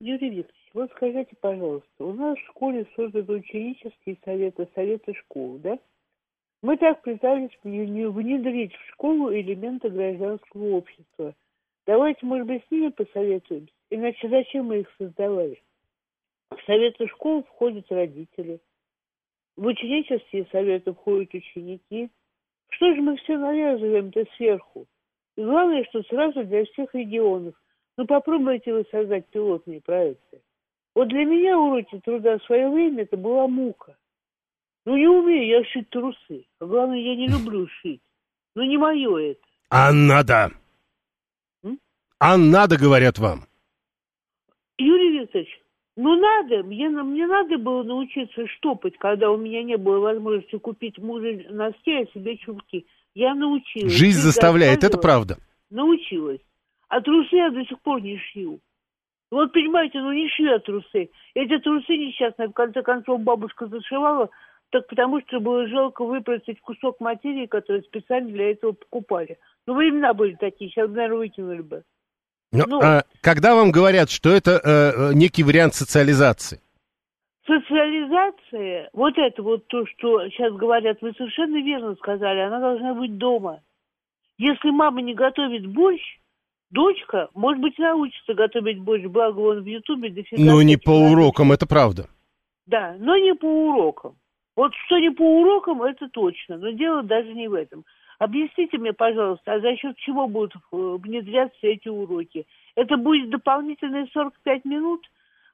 [0.00, 5.78] Юрий Викторович, вот скажите, пожалуйста, у нас в школе созданы ученические советы, советы школ, да?
[6.62, 11.34] Мы так пытались внедрить в школу элементы гражданского общества.
[11.86, 13.72] Давайте, может быть, с ними посоветуемся.
[13.90, 15.62] Иначе зачем мы их создавали?
[16.50, 18.60] В советы школ входят родители,
[19.56, 22.10] в ученические советы входят ученики.
[22.68, 24.86] Что же мы все навязываем-то сверху?
[25.36, 27.54] И главное, что сразу для всех регионов.
[27.96, 30.42] Ну попробуйте вы создать пилотные проекты.
[30.94, 33.96] Вот для меня уроки труда в свое время это была мука.
[34.84, 36.46] Ну не умею я шить трусы.
[36.60, 38.02] А главное, я не люблю шить.
[38.54, 39.40] Ну не мое это.
[39.70, 40.52] А надо.
[41.64, 41.78] М?
[42.18, 43.46] А надо, говорят вам.
[44.78, 45.60] Юрий Викторович,
[45.96, 50.98] ну, надо, мне, мне надо было научиться штопать, когда у меня не было возможности купить
[50.98, 52.86] мужу носки, а себе чулки.
[53.14, 53.92] Я научилась.
[53.92, 55.38] Жизнь заставляет, это правда.
[55.70, 56.40] Научилась.
[56.88, 58.60] А трусы я до сих пор не шью.
[59.30, 61.08] Вот, понимаете, ну не шью я трусы.
[61.34, 64.28] Эти трусы несчастные, в конце концов, бабушка зашивала,
[64.70, 69.38] так потому что было жалко выпросить кусок материи, который специально для этого покупали.
[69.66, 71.84] Ну, времена были такие, сейчас, наверное, выкинули бы.
[72.52, 76.60] Но, ну, а, когда вам говорят, что это э, э, некий вариант социализации?
[77.46, 83.18] Социализация, вот это вот то, что сейчас говорят, вы совершенно верно сказали, она должна быть
[83.18, 83.60] дома.
[84.38, 86.02] Если мама не готовит борщ,
[86.70, 90.42] дочка, может быть, научится готовить борщ, благо он в Ютубе дофига.
[90.42, 92.08] Но не по урокам, это правда.
[92.66, 94.16] Да, но не по урокам.
[94.56, 97.84] Вот что не по урокам, это точно, но дело даже не в этом.
[98.18, 102.46] Объясните мне, пожалуйста, а за счет чего будут э, внедряться эти уроки?
[102.74, 105.06] Это будет дополнительные 45 минут?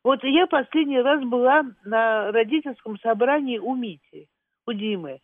[0.05, 4.29] Вот я последний раз была на родительском собрании у Мити,
[4.66, 5.20] у Димы.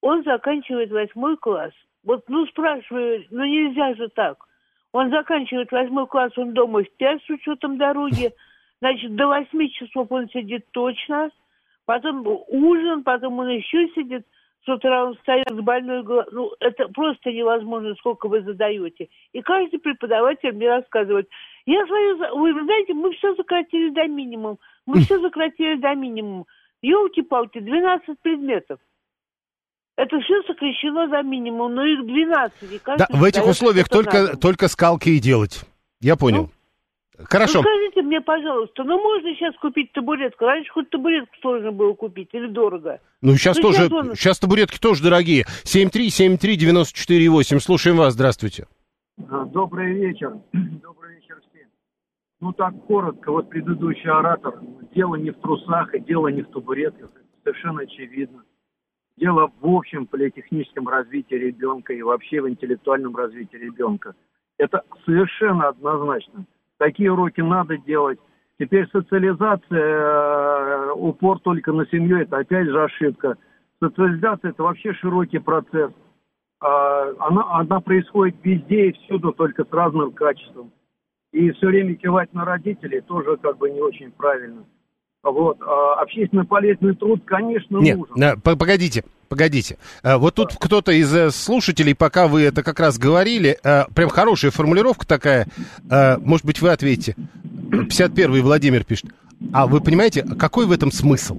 [0.00, 1.72] Он заканчивает восьмой класс.
[2.04, 4.38] Вот, ну, спрашиваю, ну нельзя же так.
[4.92, 8.32] Он заканчивает восьмой класс, он дома в пять с учетом дороги.
[8.80, 11.30] Значит, до восьми часов он сидит точно.
[11.84, 14.24] Потом ужин, потом он еще сидит–
[14.64, 16.26] с утра он встает с больной головой.
[16.32, 19.08] Ну, это просто невозможно, сколько вы задаете.
[19.32, 21.28] И каждый преподаватель мне рассказывает,
[21.66, 24.58] я свою, вы знаете, мы все сократили до минимума.
[24.86, 26.44] Мы все сократили до минимума.
[26.82, 28.78] Елки-палки, 12 предметов.
[29.96, 32.82] Это все сокращено за минимум, но их 12.
[32.96, 35.60] Да, в этих условиях только, только скалки и делать.
[36.00, 36.44] Я понял.
[36.44, 36.50] Ну,
[37.28, 37.58] Хорошо.
[37.58, 40.44] Ну, скажите мне, пожалуйста, ну можно сейчас купить табуретку?
[40.44, 43.00] Раньше хоть табуретку сложно было купить или дорого?
[43.20, 44.14] Ну, сейчас ну, тоже, сейчас, он...
[44.14, 45.44] сейчас табуретки тоже дорогие.
[45.64, 48.66] 7373948, слушаем вас, здравствуйте.
[49.16, 50.34] Добрый вечер.
[50.52, 51.68] Добрый вечер всем.
[52.40, 54.60] Ну, так коротко, вот предыдущий оратор.
[54.94, 57.10] Дело не в трусах и дело не в табуретках.
[57.14, 58.44] Это совершенно очевидно.
[59.16, 64.14] дело в общем политехническом развитии ребенка и вообще в интеллектуальном развитии ребенка.
[64.56, 66.46] Это совершенно однозначно.
[66.80, 68.18] Такие уроки надо делать.
[68.58, 73.36] Теперь социализация, э, упор только на семью, это опять же ошибка.
[73.82, 75.92] Социализация– это вообще широкий процесс.
[76.58, 80.72] А, Она, она происходит везде и всюду, только с разным качеством.
[81.32, 84.64] И все время кивать на родителей тоже как бы не очень правильно.
[85.22, 85.58] Вот.
[85.60, 88.40] А общественно полезный труд, конечно, Нет, нужен.
[88.40, 89.76] п- погодите, погодите.
[90.02, 94.08] Э, Вот тут кто-то из э, слушателей, пока вы это как раз говорили, э, прям
[94.08, 95.46] хорошая формулировка такая,
[95.90, 97.16] э, может быть, вы ответите.
[97.70, 99.10] 51-й Владимир пишет.
[99.52, 101.38] А вы понимаете, какой в этом смысл?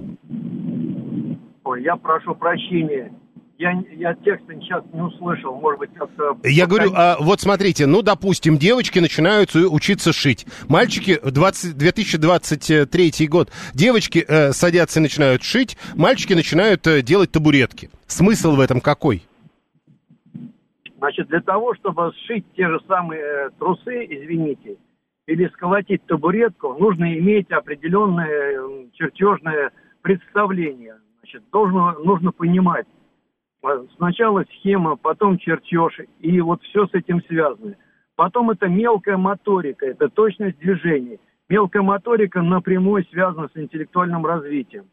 [1.64, 3.12] Ой, я прошу прощения.
[3.58, 5.54] Я, я текста сейчас не услышал.
[5.60, 6.36] Может быть, как-то...
[6.42, 10.46] Я говорю, а, вот смотрите, ну, допустим, девочки начинают учиться шить.
[10.68, 17.90] Мальчики, 20, 2023 год, девочки э, садятся и начинают шить, мальчики начинают э, делать табуретки.
[18.06, 19.22] Смысл в этом какой?
[21.02, 24.76] Значит, для того, чтобы сшить те же самые э, трусы, извините,
[25.26, 30.96] или сколотить табуретку, нужно иметь определенное э, чертежное представление.
[31.18, 33.01] Значит, должно, нужно понимать, э,
[33.96, 37.76] сначала схема, потом чертеж, и вот все с этим связано.
[38.16, 41.18] Потом это мелкая моторика, это точность движений.
[41.48, 44.86] Мелкая моторика напрямую связана с интеллектуальным развитием.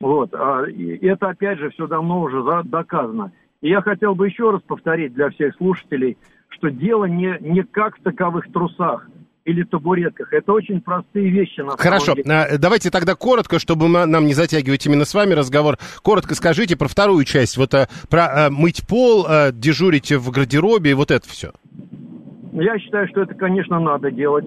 [0.00, 3.32] Вот, а, и это опять же все давно уже за- доказано.
[3.62, 7.98] И я хотел бы еще раз повторить для всех слушателей, что дело не, не как
[7.98, 9.08] в таковых трусах
[9.46, 10.32] или табуретках.
[10.32, 12.30] Это очень простые вещи на Хорошо, деле.
[12.30, 15.76] а, давайте тогда коротко, чтобы нам не затягивать именно с вами разговор.
[16.02, 20.94] Коротко скажите про вторую часть, вот а, про а, мыть пол, дежурить в гардеробе и
[20.94, 21.52] вот это все.
[22.52, 24.46] Я считаю, что это, конечно, надо делать,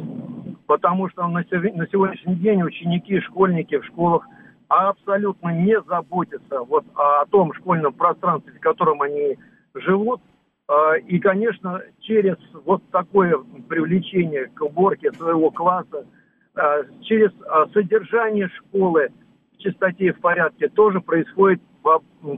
[0.68, 4.26] потому что на, сегодняшний день ученики, школьники в школах
[4.68, 9.38] абсолютно не заботятся вот о том школьном пространстве, в котором они
[9.76, 10.22] живут.
[10.70, 13.36] А, И, конечно, через вот такое
[13.68, 16.06] привлечение к уборке своего класса,
[16.54, 19.10] а, через а, содержание школы
[19.56, 21.60] в чистоте и в порядке тоже происходят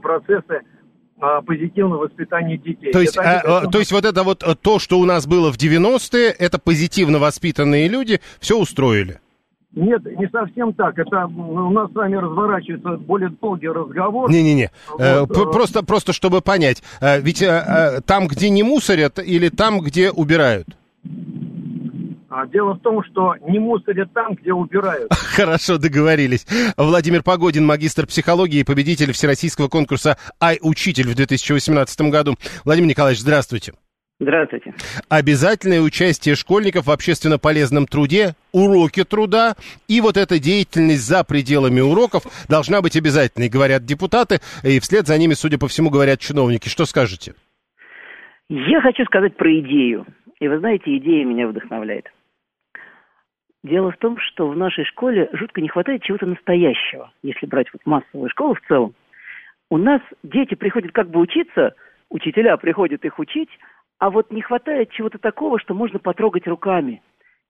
[0.00, 0.62] процессы
[1.44, 2.90] позитивного воспитания детей.
[2.90, 5.26] То есть, Это а, а, то есть вот это вот а, то, что у нас
[5.26, 9.20] было в 90-е, это позитивно воспитанные люди, все устроили.
[9.74, 10.98] Нет, не совсем так.
[10.98, 14.30] Это у нас с вами разворачивается более долгий разговор.
[14.30, 18.50] Не-не-не, Э, Вот, п- э, просто, просто чтобы понять, э, ведь э, э, там, где
[18.50, 20.68] не мусорят, или там, где убирают?
[22.28, 25.12] А, Дело в том, что не мусорят там, где убирают.
[25.36, 26.46] Хорошо, договорились.
[26.78, 32.36] Владимир Погодин, магистр психологии и победитель всероссийского конкурса «Ай-учитель» в 2018 году.
[32.64, 33.72] Владимир Николаевич, здравствуйте.
[34.22, 34.72] Здравствуйте.
[35.08, 39.54] Обязательное участие школьников в общественно полезном труде, уроки труда
[39.88, 45.18] и вот эта деятельность за пределами уроков должна быть обязательной, говорят депутаты, и вслед за
[45.18, 46.68] ними, судя по всему, говорят чиновники.
[46.68, 47.34] Что скажете?
[48.48, 50.06] Я хочу сказать про идею.
[50.38, 52.06] И вы знаете, идея меня вдохновляет.
[53.64, 57.82] Дело в том, что в нашей школе жутко не хватает чего-то настоящего, если брать вот
[57.84, 58.94] массовую школу в целом.
[59.68, 61.74] У нас дети приходят как бы учиться,
[62.08, 63.48] учителя приходят их учить,
[64.02, 67.00] а вот не хватает чего-то такого, что можно потрогать руками.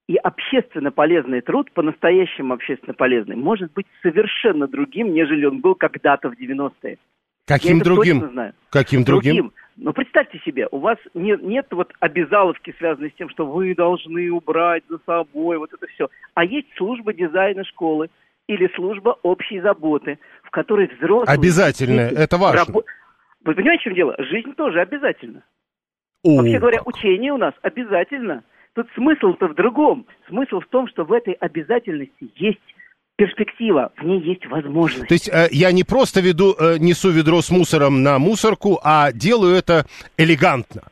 [0.07, 6.29] И общественно полезный труд, по-настоящему общественно полезный, может быть совершенно другим, нежели он был когда-то
[6.29, 6.99] в 90-е.
[7.47, 8.21] Каким другим?
[8.69, 9.53] Каким другим?
[9.77, 14.31] Но представьте себе, у вас не- нет вот обязаловки, связанной с тем, что вы должны
[14.31, 16.09] убрать за собой, вот это все.
[16.35, 18.11] А есть служба дизайна школы
[18.47, 21.35] или служба общей заботы, в которой взрослые...
[21.35, 22.71] Обязательно, дети это важно.
[22.75, 22.85] рабо-
[23.43, 24.15] Вы понимаете, в чем дело?
[24.19, 25.43] Жизнь тоже обязательна.
[26.25, 28.45] О, Вообще говоря, учение у нас обязательно.
[28.75, 30.07] Тут смысл-то в другом.
[30.29, 32.61] Смысл в том, что в этой обязательности есть
[33.17, 35.09] перспектива, в ней есть возможность.
[35.09, 39.13] То есть э, я не просто веду, э, несу ведро с мусором на мусорку, а
[39.13, 39.85] делаю это
[40.17, 40.83] элегантно.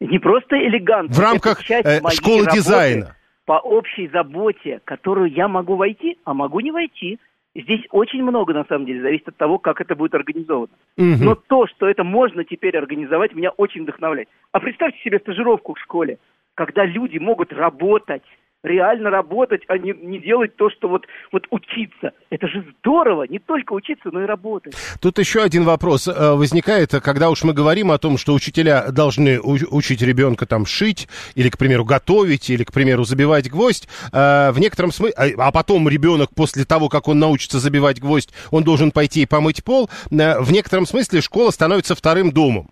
[0.00, 1.14] Не просто элегантно.
[1.14, 3.16] В рамках, э, школы дизайна.
[3.46, 7.18] По общей заботе, которую я могу войти, а могу не войти.
[7.62, 10.72] Здесь очень много, на самом деле, зависит от того, как это будет организовано.
[10.98, 11.24] Мгм.
[11.24, 14.28] Но то, что это можно теперь организовать, меня очень вдохновляет.
[14.52, 16.18] А представьте себе стажировку в школе,
[16.54, 18.22] когда люди могут работать,
[18.66, 22.12] реально работать, а не, не делать то, что вот, вот учиться.
[22.30, 24.74] Это же здорово, не только учиться, но и работать.
[25.00, 29.40] Тут еще один вопрос э, возникает, когда уж мы говорим о том, что учителя должны
[29.40, 33.88] учить ребенка там шить, или, к примеру, готовить, или, к примеру, забивать гвоздь.
[34.12, 38.64] э, в некотором смысле, а потом ребенок после того, как он научится забивать гвоздь, он
[38.64, 39.88] должен пойти и помыть пол.
[40.10, 42.70] Э, в некотором смысле школа становится вторым домом.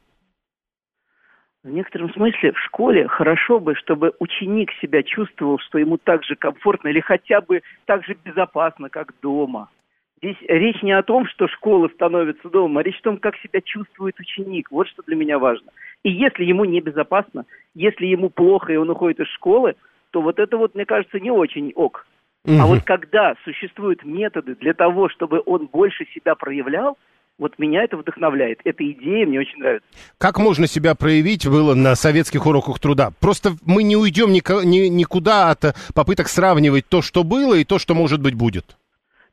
[1.64, 6.37] В некотором смысле в школе хорошо бы, чтобы ученик себя чувствовал, что ему так же
[6.37, 9.70] комфортно или хотя бы так же безопасно, как дома.
[10.18, 13.62] Здесь речь не о том, что школа становится домом, а речь о том, как себя
[13.62, 14.70] чувствует ученик.
[14.70, 15.70] Вот что для меня важно.
[16.03, 19.74] И если ему небезопасно, если ему плохо и он уходит из школы,
[20.11, 22.07] то вот это вот, мне кажется, не очень ок.
[22.45, 22.61] Мгм.
[22.61, 26.99] А вот когда существуют методы для того, чтобы он больше себя проявлял,
[27.39, 28.61] вот меня это вдохновляет.
[28.64, 29.87] Эта идея мне очень нравится.
[30.18, 33.11] Как можно себя проявить было на советских уроках труда?
[33.20, 38.22] Просто мы не уйдем никуда от попыток сравнивать то, что было, и то, что, может
[38.22, 38.76] быть, будет.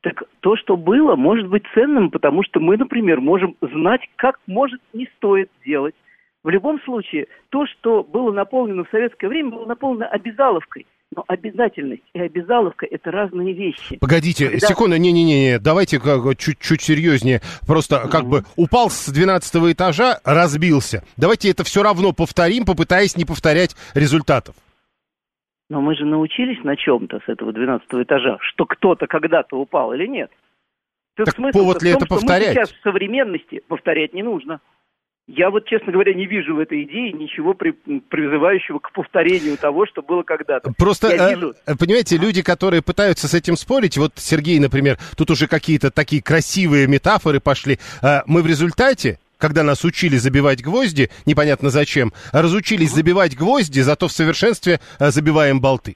[0.01, 4.81] Так то, что было, может быть ценным, потому что мы, например, можем знать, как может
[4.93, 5.93] не стоит делать.
[6.43, 10.87] В любом случае, то, что было наполнено в советское время, было наполнено обязаловкой.
[11.13, 13.97] Но обязательность и обязаловка– это разные вещи.
[13.97, 15.99] Погодите, Когда- секунду, не-не-не, давайте
[16.37, 17.41] чуть-чуть серьезнее.
[17.67, 21.03] Просто как бы упал с 12 этажа, разбился.
[21.17, 24.55] Давайте это все равно повторим, попытаясь не повторять результатов.
[25.69, 30.07] Но мы же научились на чем-то с этого 12 этажа, что кто-то когда-то упал или
[30.07, 30.31] нет.
[31.15, 32.53] Так смысл-то повод ли в том, это что мы повторять?
[32.53, 34.61] сейчас в современности повторять не нужно.
[35.27, 37.71] Я вот, честно говоря, не вижу в этой идее ничего при-
[38.09, 40.73] призывающего к повторению того, что было когда-то.
[40.77, 44.97] Просто, Я э, вижу, э, понимаете, люди, которые пытаются с этим спорить, вот Сергей, например,
[45.15, 47.79] тут уже какие-то такие красивые метафоры пошли.
[48.01, 54.07] Э, Мы в результате, когда нас учили забивать гвозди, непонятно зачем, разучились забивать гвозди, зато
[54.07, 55.95] в совершенстве забиваем болты.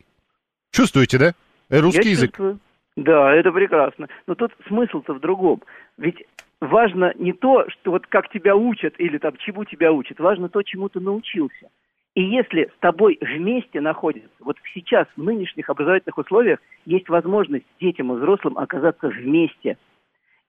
[0.72, 1.34] Чувствуете, да?
[1.70, 2.32] Русский я язык.
[2.32, 2.60] чувствую.
[2.96, 4.08] Да, это прекрасно.
[4.28, 5.62] Но тут смысл-то в другом.
[5.98, 6.24] Ведь
[6.62, 10.62] важно не то, что вот как тебя учат или там чему тебя учат, важно то,
[10.64, 11.70] чему ты научился.
[12.16, 18.12] И если с тобой вместе находятся, вот сейчас в нынешних образовательных условиях есть возможность детям
[18.14, 19.78] и взрослым оказаться вместе.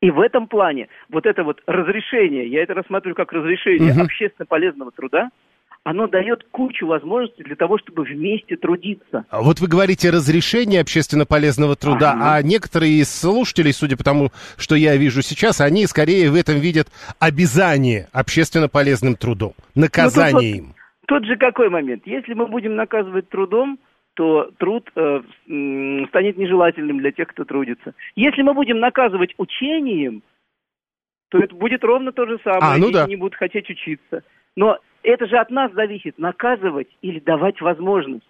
[0.00, 4.02] И в этом плане вот это вот разрешение, я это рассматриваю как разрешение Мгм.
[4.02, 5.30] общественно полезного труда,
[5.86, 9.24] оно дает кучу возможностей для того, чтобы вместе трудиться.
[9.30, 12.34] А Вот вы говорите разрешение общественно полезного труда, Ага.
[12.34, 16.56] а некоторые из слушателей, судя по тому, что я вижу сейчас, они скорее в этом
[16.56, 16.88] видят
[17.20, 20.74] обязание общественно полезным трудом, наказание им.
[21.06, 22.02] Тут же какой момент?
[22.04, 23.78] Если мы будем наказывать трудом,
[24.14, 25.20] то труд э,
[26.08, 27.94] станет нежелательным для тех, кто трудится.
[28.16, 30.24] Если мы будем наказывать учением,
[31.28, 32.74] то это будет ровно то же самое.
[32.74, 33.06] А, ну да.
[33.06, 34.24] не будут хотеть учиться.
[34.56, 38.26] Но это же от нас зависит, наказывать или давать возможность.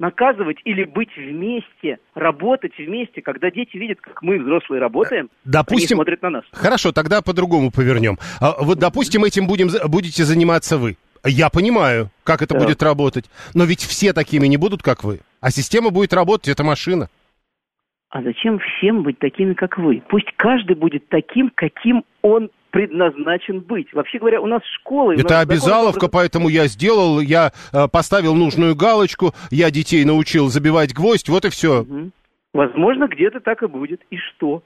[0.00, 5.98] Наказывать или быть вместе, работать вместе, когда дети видят, как мы, взрослые, работаем, Допустим, они
[5.98, 6.44] смотрят на нас.
[6.52, 8.18] Хорошо, тогда по-другому повернем.
[8.40, 10.96] А, Вот, допустим, этим будем, будете заниматься вы.
[11.24, 12.62] Я понимаю, как это Так.
[12.64, 13.26] будет работать.
[13.54, 15.20] Но ведь все такими не будут, как вы.
[15.40, 17.08] А система будет работать, это машина.
[18.14, 20.00] А зачем всем быть такими, как вы?
[20.08, 23.92] Пусть каждый будет таким, каким он предназначен быть.
[23.92, 24.62] Вообще говоря, у нас
[25.16, 29.68] у Это нас закон обязаловка, образ- поэтому я сделал, я э, поставил нужную галочку, я
[29.72, 31.82] детей научил забивать гвоздь, вот и все.
[31.82, 32.12] Мгм.
[32.52, 34.00] Возможно, где-то так и будет.
[34.10, 34.62] И что?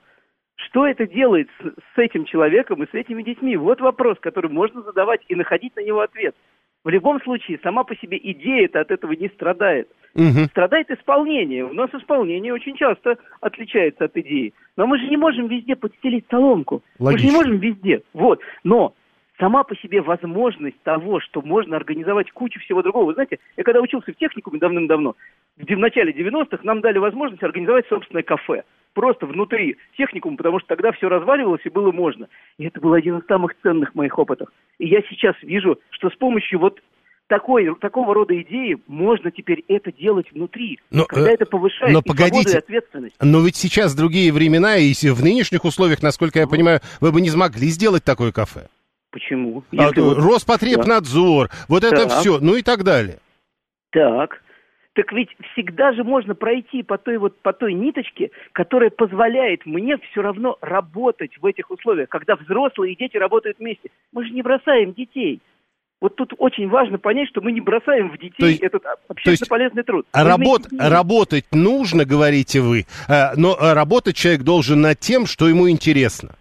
[0.57, 3.57] Что это делает с, с этим человеком и с этими детьми?
[3.57, 6.35] Вот вопрос, который можно задавать и находить на него ответ.
[6.89, 9.91] В любом случае, сама по себе идея-то от этого не страдает.
[10.15, 10.47] Мгм.
[10.47, 11.63] Страдает исполнение.
[11.67, 14.55] У нас исполнение очень часто отличается от идеи.
[14.79, 16.83] Но мы же не можем везде подстелить соломку.
[16.99, 17.37] Мы же не Логично.
[17.37, 18.01] можем везде.
[18.15, 18.41] Вот.
[18.65, 18.95] Но
[19.39, 23.07] сама по себе возможность того, что можно организовать кучу всего другого.
[23.07, 25.15] Вы знаете, я когда учился в техникуме давным-давно,
[25.57, 28.65] в, в начале 90-х нам дали возможность организовать собственное кафе.
[28.95, 32.29] Просто внутри техникума, потому что тогда все разваливалось и было можно.
[32.59, 34.49] И это был один из самых ценных моих опытов.
[34.79, 36.81] И я сейчас вижу, что с помощью вот
[37.29, 40.81] такой, такого рода идеи можно теперь это делать внутри.
[40.91, 42.55] Но, когда э, это повышает но и погодите.
[42.55, 43.15] и ответственность.
[43.21, 47.29] Но ведь сейчас другие времена, и в нынешних условиях, насколько я понимаю, вы бы не
[47.29, 48.69] смогли сделать такое кафе.
[49.11, 49.65] Почему?
[49.73, 52.19] А, Если вот- Роспотребнадзор, вот это Так.
[52.21, 53.19] все, ну и так далее.
[53.91, 54.43] Так.
[54.95, 59.97] Так ведь всегда же можно пройти по той вот по той ниточке, которая позволяет мне
[60.11, 63.91] все равно работать в этих условиях, когда взрослые и дети работают вместе.
[64.13, 65.41] Мы же не бросаем детей.
[66.01, 69.49] Вот тут очень важно понять, что мы не бросаем в детей То есть- этот общественно
[69.49, 70.07] полезный труд.
[70.13, 72.87] А Мы работ- вместе работать нужно, говорите вы,
[73.37, 76.35] но работать человек должен над тем, что ему интересно.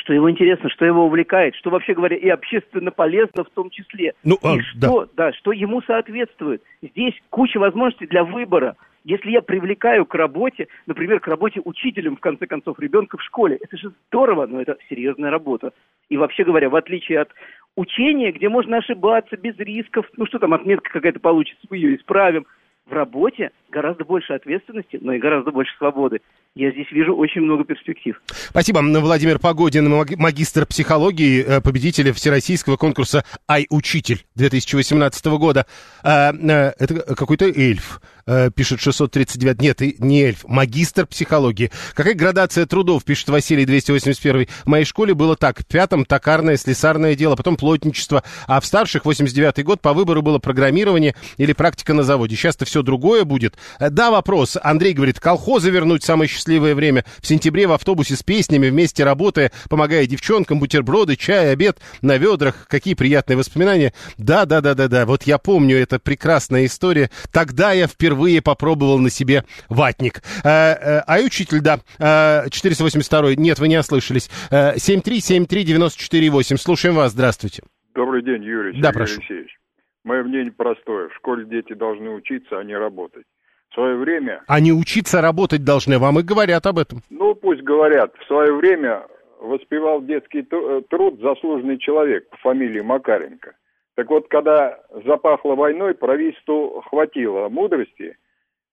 [0.00, 4.14] Что его интересно, что его увлекает, что вообще говоря и общественно полезно в том числе.
[4.24, 6.62] Ну, а, и что, да, что ему соответствует.
[6.80, 8.76] Здесь куча возможностей для выбора.
[9.04, 13.58] Если я привлекаю к работе, например, к работе учителем, в конце концов, ребенка в школе,
[13.60, 15.72] это же здорово, но это серьезная работа.
[16.08, 17.30] И вообще говоря, в отличие от
[17.76, 22.46] учения, где можно ошибаться без рисков, ну что там, отметка какая-то получится, мы ее исправим,
[22.90, 26.20] в работе гораздо больше ответственности, но и гораздо больше свободы.
[26.56, 28.20] я здесь вижу очень много перспектив.
[28.26, 28.80] Спасибо.
[28.82, 35.66] Владимир Погодин, маг- магистр психологии, э, победитель всероссийского конкурса «Ай-учитель» 2018 года.
[36.02, 38.00] А, э, Это какой-то эльф,
[38.30, 39.60] э, пишет 639.
[39.60, 41.70] Нет, и не эльф, магистр психологии.
[41.94, 44.46] Какая градация трудов, пишет Василий 281.
[44.64, 45.60] В моей школе было так.
[45.60, 50.38] В пятом токарное, слесарное дело, потом плотничество, а в старших 89 год по выбору было
[50.38, 52.36] программирование или практика на заводе.
[52.36, 53.56] Сейчас-то все другое будет.
[53.78, 54.56] Э, Да, вопрос.
[54.62, 57.04] Андрей говорит, колхозы вернуть самое счастливое время.
[57.20, 62.66] В сентябре в автобусе с песнями, вместе работая, помогая девчонкам, бутерброды, чай, обед на ведрах.
[62.68, 63.92] Какие приятные воспоминания.
[64.16, 65.06] Да, да, да, да, да.
[65.06, 67.10] Вот я помню, это прекрасная история.
[67.32, 70.22] Тогда я впервые попробовал на себе ватник.
[70.44, 74.28] Э, э, А учитель, да, э, 482 нет, вы не ослышались.
[74.50, 76.56] Э, 7373948.
[76.56, 77.62] Слушаем вас, здравствуйте.
[77.94, 79.14] Добрый день, Юрий Да, Сергей прошу.
[79.20, 79.56] Алексеевич.
[80.04, 81.08] Мое мнение простое.
[81.08, 83.24] В школе дети должны учиться, а не работать.
[83.70, 87.02] В свое время, Они учиться работать должны, вам и говорят об этом.
[87.10, 89.02] ну пусть говорят, в свое время
[89.40, 93.52] воспевал детский тру- э, труд заслуженный человек по фамилии Макаренко.
[94.00, 98.16] Так вот, когда запахло войной, правительству хватило мудрости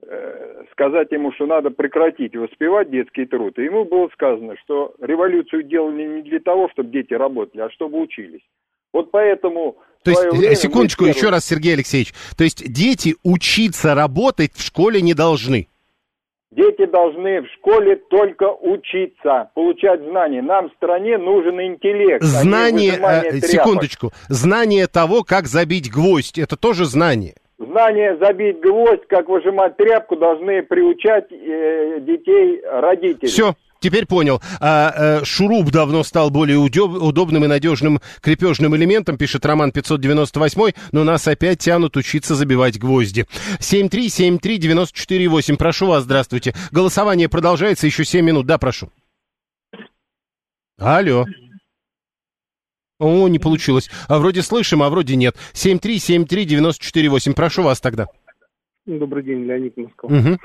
[0.01, 3.59] э, сказать ему, что надо прекратить воспевать детский труд.
[3.59, 7.99] И ему было сказано, что революцию делали не для того, чтобы дети работали, а чтобы
[7.99, 8.39] учились.
[8.93, 9.75] Вот поэтому...
[10.03, 12.13] То есть, э, время секундочку, первые- еще раз, Сергей Алексеевич.
[12.37, 15.67] То есть дети учиться работать в школе не должны.
[16.51, 20.41] Дети должны в школе только учиться, получать знания.
[20.41, 22.23] Нам в стране нужен интеллект.
[22.23, 27.35] а Знание, выжимание э, секундочку, знание того, как забить гвоздь, это тоже знание.
[27.57, 33.27] Знание забить гвоздь, как выжимать тряпку, должны приучать э, детей родители.
[33.27, 34.41] Все, теперь понял.
[34.59, 40.73] А, э, шуруп давно стал более удёб- удобным и надежным крепежным элементом, пишет Роман 598,
[40.91, 43.25] но нас опять тянут учиться забивать гвозди.
[43.59, 46.53] 7373948, прошу вас, здравствуйте.
[46.71, 48.89] Голосование продолжается еще 7 минут, да, прошу.
[50.77, 51.25] Алло.
[52.99, 53.89] О, не получилось.
[54.07, 55.35] А вроде слышим, а вроде нет.
[55.53, 58.07] 7373948, прошу вас тогда.
[58.85, 60.09] Добрый день, Леонид Москва.
[60.09, 60.39] Мгм.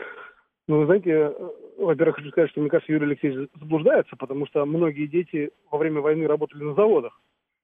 [0.68, 1.32] Ну, вы знаете,
[1.78, 6.00] во-первых, хочу сказать, что, мне кажется, Юрий Алексеевич заблуждается, потому что многие дети во время
[6.00, 7.20] войны работали на заводах.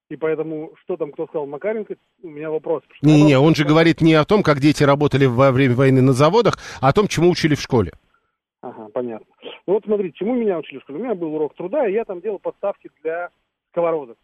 [0.09, 2.81] И поэтому, что там кто сказал Макаренко, у меня вопрос.
[3.03, 6.57] Не-не-не, он же говорит не о том, как дети работали во время войны на заводах,
[6.81, 7.91] а о том, чему учили в школе.
[8.61, 9.27] Ага, понятно.
[9.67, 10.99] Ну вот смотрите, чему меня учили в школе?
[10.99, 13.29] У меня был урок труда, и я там делал подставки для
[13.71, 14.17] сковородок.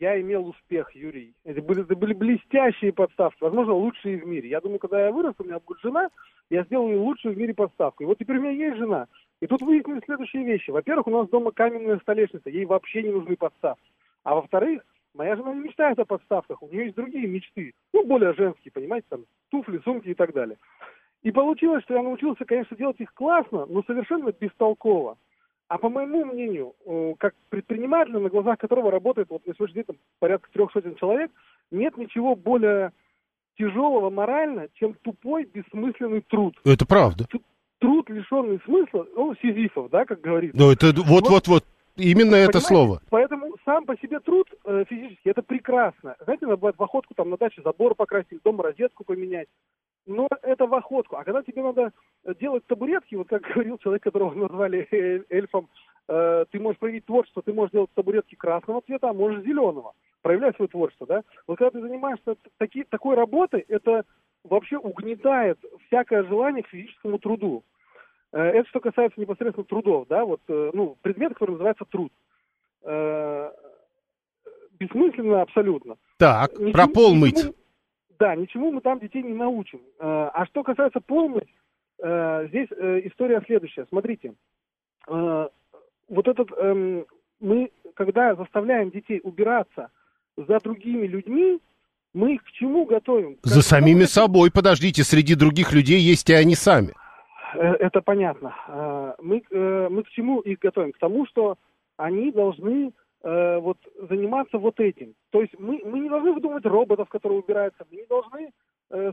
[0.00, 1.34] Я имел успех, Юрий.
[1.44, 4.50] Это были, это были блестящие подставки, возможно, лучшие в мире.
[4.50, 6.08] Я думаю, когда я вырос, у меня будет жена,
[6.50, 8.02] я сделаю лучшую в мире подставку.
[8.02, 9.06] И вот теперь у меня есть жена.
[9.40, 10.70] И тут выяснились следующие вещи.
[10.70, 13.90] Во-первых, у нас дома каменная столешница, ей вообще не нужны подставки.
[14.24, 14.82] А во-вторых,
[15.14, 19.06] моя жена не мечтает о подставках, у нее есть другие мечты, ну, более женские, понимаете,
[19.08, 20.58] там, туфли, сумки и так далее.
[21.22, 25.16] И получилось, что я научился, конечно, делать их классно, но совершенно бестолково.
[25.68, 29.84] А по моему мнению, э, как предприниматель, на глазах которого работает вот на сегодняшний день
[29.84, 31.30] там, порядка трех сотен человек,
[31.70, 32.92] нет ничего более
[33.58, 36.56] тяжелого морально, чем тупой, бессмысленный труд.
[36.64, 37.26] Это правда.
[37.78, 40.58] Труд, лишенный смысла, ну, сизифов, да, как говорится.
[40.58, 41.64] Ну, это вот-вот-вот,
[41.96, 42.66] именно это Понимаете?
[42.66, 43.00] слово.
[43.10, 46.16] Поэтому сам по себе труд э, физически это прекрасно.
[46.24, 49.48] Знаете, надо бывает в охотку там на даче забор покрасить, дома розетку поменять.
[50.06, 51.16] Но это в охотку.
[51.16, 51.92] А когда тебе надо
[52.40, 55.68] делать табуретки, вот как говорил человек, которого назвали э, эльфом,
[56.08, 59.92] э, ты можешь проявить творчество, ты можешь делать табуретки красного цвета, а можешь зеленого.
[60.22, 61.22] Проявлять свое творчество, да?
[61.46, 64.04] Вот когда ты занимаешься таки, такой работой, это
[64.44, 67.64] вообще угнетает всякое желание к физическому труду.
[68.32, 72.12] Э, Это что касается непосредственно трудов, да, вот, э, ну, предмет, который называется труд.
[72.82, 73.50] Э,
[74.78, 75.96] Бессмысленно абсолютно.
[76.18, 77.56] Так, Ничему- про пол ничему- мыть.
[78.20, 79.80] Да, ничему мы там детей не научим.
[79.98, 81.52] А что касается пол мыть,
[81.98, 82.68] здесь
[83.06, 83.86] история следующая.
[83.88, 84.34] Смотрите,
[85.08, 85.52] вот
[86.28, 87.06] этот, эм,
[87.40, 89.90] мы, когда заставляем детей убираться
[90.36, 91.60] за другими людьми,
[92.14, 93.36] мы их к чему готовим?
[93.36, 96.92] К За самими что- собой, подождите, среди других людей есть и они сами.
[97.54, 98.54] Э, Это понятно.
[98.68, 100.92] Э, Мы, э, мы к чему их готовим?
[100.92, 101.56] К тому, что
[101.96, 103.78] они должны вот
[104.08, 105.14] заниматься вот этим.
[105.30, 107.84] То есть мы, мы не должны выдумывать роботов, которые убираются.
[107.90, 108.52] Мы не должны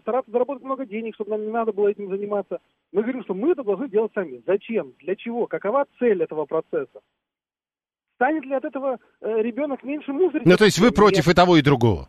[0.01, 2.59] стараться заработать много денег, чтобы нам не надо было этим заниматься.
[2.93, 4.43] Мы говорим, что мы это должны делать сами.
[4.45, 4.93] Зачем?
[4.99, 5.47] Для чего?
[5.47, 6.99] Какова цель этого процесса?
[8.17, 10.45] Станет ли от этого ребенок меньше мусорить?
[10.45, 12.07] Ну, то есть вы против и того, и другого.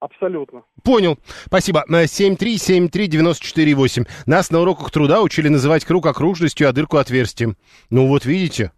[0.00, 0.64] Абсолютно.
[0.82, 1.18] Понял.
[1.46, 1.84] Спасибо.
[1.88, 4.08] Э, 7373948.
[4.26, 7.56] Нас на уроках труда учили называть круг окружностью, а дырку отверстием.
[7.90, 8.72] Ну вот видите.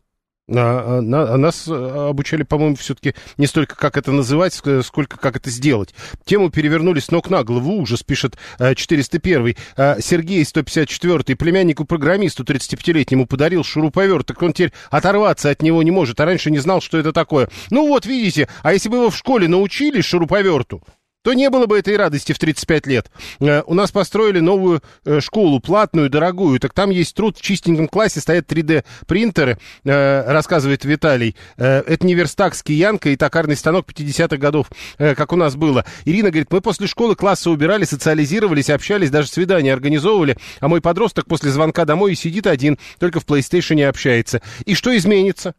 [0.51, 5.17] А, а, а нас а, обучали, по-моему, все-таки не столько, как это называть, ск- сколько,
[5.17, 5.95] как это сделать.
[6.25, 7.75] Тему перевернули с ног на голову.
[7.75, 9.55] Ужас, пишет а, 401.
[9.77, 11.37] А, Сергей, 154.
[11.37, 14.27] Племяннику программисту 35-летнему подарил шуруповерт.
[14.27, 16.19] Так он теперь оторваться от него не может.
[16.19, 17.49] А раньше не знал, что это такое.
[17.71, 20.83] Ну вот, видите, а если бы его в школе научили шуруповерту,
[21.23, 23.11] то не было бы этой радости в 35 лет.
[23.41, 26.59] Э, У нас построили новую э, школу, платную, дорогую.
[26.61, 31.37] Так там есть труд, в чистеньком классе стоят 3D-принтеры, э, рассказывает Виталий.
[31.57, 34.67] Это не верстак с киянкой и токарный станок 50-х годов,
[34.99, 35.85] как у нас было.
[36.05, 41.27] Ирина говорит, мы после школы классы убирали, социализировались, общались, даже свидания организовывали, а мой подросток
[41.27, 44.43] после звонка домой сидит один, только в PlayStation общается.
[44.65, 45.55] И что изменится?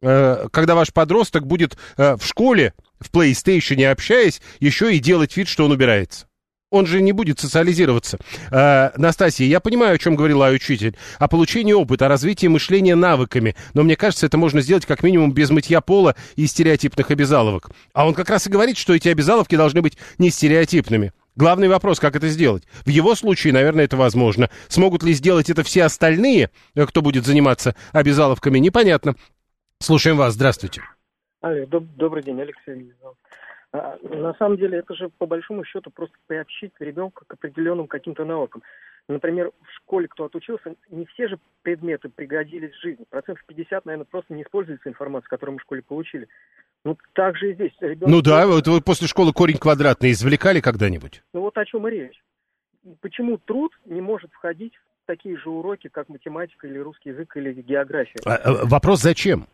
[0.00, 5.72] Когда ваш подросток будет в школе, в PlayStation общаясь, еще и делать вид, что он
[5.72, 6.26] убирается.
[6.70, 8.18] Он же не будет социализироваться.
[8.52, 10.96] Э, Настасья, я понимаю, о чем говорила учитель.
[11.18, 13.56] О получении опыта, о развитии мышления навыками.
[13.74, 17.70] Но мне кажется, это можно сделать как минимум без мытья пола и стереотипных обязаловок.
[17.92, 21.12] А он как раз и говорит, что эти обязаловки должны быть не стереотипными.
[21.34, 22.64] Главный вопрос, как это сделать.
[22.84, 24.48] В его случае, наверное, это возможно.
[24.68, 29.16] Смогут ли сделать это все остальные, э, кто будет заниматься обязаловками, непонятно.
[29.80, 30.82] Слушаем вас, здравствуйте.
[31.40, 32.92] Алло, доб- добрый день, Алексей.
[33.72, 38.24] А, на самом деле это же по большому счету просто приобщить ребенка к определенным каким-то
[38.24, 38.62] навыкам.
[39.08, 43.04] Например, в школе кто отучился, не все же предметы пригодились в жизни.
[43.08, 46.28] Процентов 50, наверное, просто не используется информация, которую мы в школе получили.
[46.84, 47.72] Ну, так же и здесь.
[47.80, 51.22] Ребенок Ну да, вот вы после школы корень квадратный извлекали когда-нибудь?
[51.32, 52.22] Ну вот о чем и речь.
[53.00, 57.52] Почему труд не может входить в такие же уроки, как математика или русский язык или
[57.52, 58.20] география?
[58.24, 59.46] А, а, Вопрос зачем?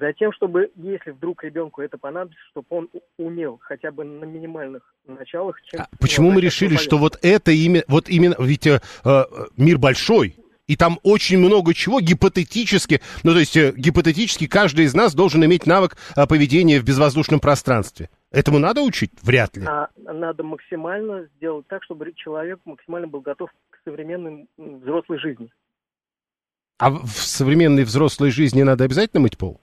[0.00, 2.88] Затем, чтобы, если вдруг ребенку это понадобится, чтобы он
[3.18, 5.60] умел хотя бы на минимальных началах.
[5.62, 9.24] Чем А Почему мы решили, что вот это имя, вот именно, ведь э, э,
[9.58, 10.36] мир большой,
[10.66, 15.44] и там очень много чего гипотетически, ну то есть э, гипотетически каждый из нас должен
[15.44, 18.08] иметь навык э, поведения в безвоздушном пространстве.
[18.30, 19.10] Этому надо учить?
[19.20, 19.66] Вряд ли.
[19.66, 25.50] А надо максимально сделать так, чтобы человек максимально был готов к современной взрослой жизни.
[26.78, 29.60] А в современной взрослой жизни надо обязательно мыть пол?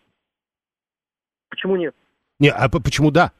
[1.49, 1.95] Почему нет?
[2.39, 3.31] Не, а почему да?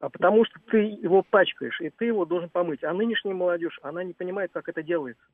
[0.00, 2.84] А потому что ты его пачкаешь, и ты его должен помыть.
[2.84, 5.24] А нынешняя молодежь, она не понимает, как это делается.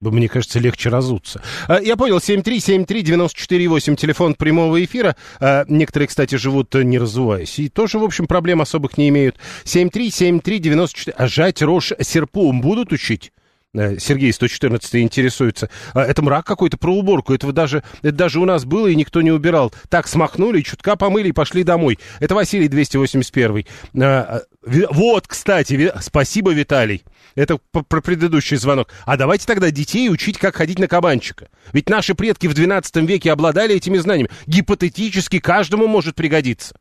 [0.00, 1.42] Мне кажется, легче разуться.
[1.68, 5.16] А, Я понял, 7373948, телефон прямого эфира.
[5.40, 7.58] А, Некоторые, кстати, живут э, не разуваясь.
[7.60, 9.36] И тоже, в общем, проблем особых не имеют.
[9.64, 11.14] 7373948.
[11.16, 13.32] А жать рожь серпом будут учить?
[13.74, 15.70] Э, Сергей 114 интересуется.
[15.94, 17.32] А, Это мрак какой-то про уборку.
[17.32, 19.72] Этого даже, это даже у нас было, и никто не убирал.
[19.88, 21.98] Так смахнули, чутка помыли и пошли домой.
[22.20, 23.64] Это Василий 281.
[23.94, 27.02] А, а, Ви- Вот, кстати, спасибо, Виталий.
[27.34, 28.90] Это про предыдущий звонок.
[29.06, 31.48] А давайте тогда детей учить, как ходить на кабанчика.
[31.72, 34.28] Ведь наши предки в 12 веке обладали этими знаниями.
[34.46, 36.76] Гипотетически каждому может пригодиться.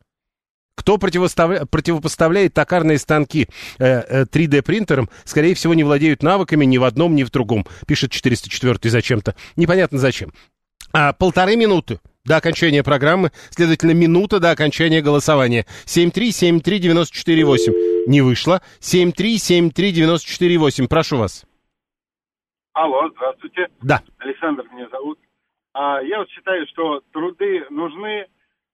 [0.76, 3.48] Кто противоставля- противопоставляет токарные станки
[3.78, 7.66] э, э, 3D-принтерам, скорее всего, не владеют навыками ни в одном, ни в другом.
[7.88, 9.36] Пишет 404 зачем-то.
[9.56, 10.32] Непонятно зачем.
[10.94, 15.66] А, полторы минуты до окончания программы, следовательно, минута до окончания голосования.
[15.86, 18.08] 7373948.
[18.08, 18.62] Не вышло.
[18.80, 20.88] 7373948.
[20.88, 21.46] Прошу вас.
[22.74, 23.68] Алло, здравствуйте.
[23.82, 24.02] Да.
[24.20, 25.20] Александр меня зовут.
[25.74, 28.26] А, я вот считаю, что труды нужны,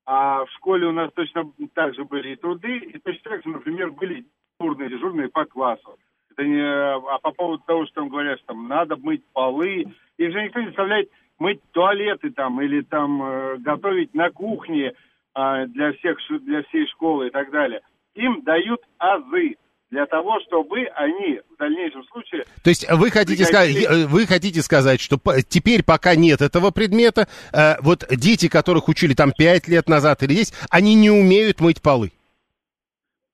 [0.07, 3.49] а в школе у нас точно так же были и труды, и точно так же,
[3.49, 4.25] например, были
[4.57, 5.99] дежурные, дежурные по классу.
[6.31, 9.85] Это не, а по поводу того, что там говорят, что там надо мыть полы,
[10.17, 14.93] их же никто не заставляет мыть туалеты там или там э, готовить на кухне
[15.33, 17.81] а, для всех для всей школы и так далее.
[18.15, 19.57] Им дают азы
[19.89, 23.75] для того, чтобы они в дальнейшем случае То есть вы хотите, сказать,
[24.07, 25.17] вы хотите сказать, что
[25.47, 30.33] теперь, пока нет этого предмета, э, вот дети, которых учили там 5 лет назад или
[30.33, 32.11] 10, они не умеют мыть полы?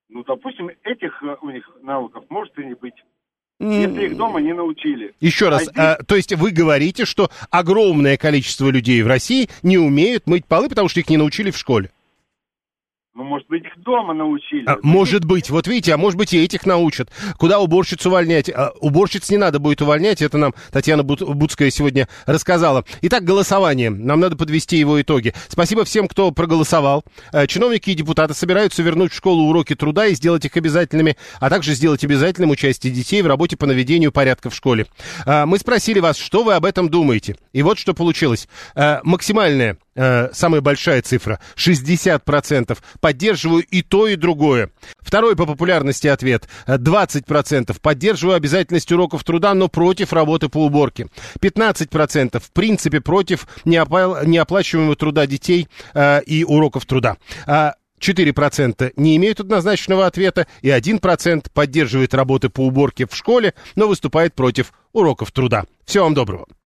[0.09, 2.95] Ну, допустим, этих э, у них навыков может и не быть.
[3.59, 5.13] Если их дома не научили.
[5.21, 10.27] Еще раз, А то есть вы говорите, что огромное количество людей в России не умеют
[10.27, 11.89] мыть полы, потому что их не научили в школе?
[13.15, 14.63] Ну, может быть, их дома научили.
[14.65, 17.11] А, может быть, вот видите, а может быть и этих научат.
[17.37, 18.49] Куда уборщиц увольнять?
[18.49, 22.85] А, уборщиц не надо будет увольнять, это нам Татьяна Бут- Буцкая сегодня рассказала.
[23.03, 23.91] Итак, голосование.
[23.91, 25.33] Нам надо подвести его итоги.
[25.47, 27.03] Спасибо всем, кто проголосовал.
[27.31, 31.51] Э, Чиновники и депутаты собираются вернуть в школу уроки труда и сделать их обязательными, а
[31.51, 34.87] также сделать обязательным участие детей в работе по наведению порядка в школе.
[35.27, 37.35] А, Мы спросили вас, что вы об этом думаете.
[37.51, 38.47] И вот что получилось.
[38.75, 44.69] Э, Максимальное э, самая большая цифра, 60%, поддерживаю и то, и другое.
[44.99, 51.07] Второй по популярности ответ, 20%, поддерживаю обязательность уроков труда, но против работы по уборке.
[51.39, 57.17] 15% в принципе против неопла- неоплачиваемого труда детей э, и уроков труда.
[57.45, 63.87] А 4% не имеют однозначного ответа, и 1% поддерживает работы по уборке в школе, но
[63.87, 65.65] выступает против уроков труда.
[65.85, 66.47] Всего вам доброго.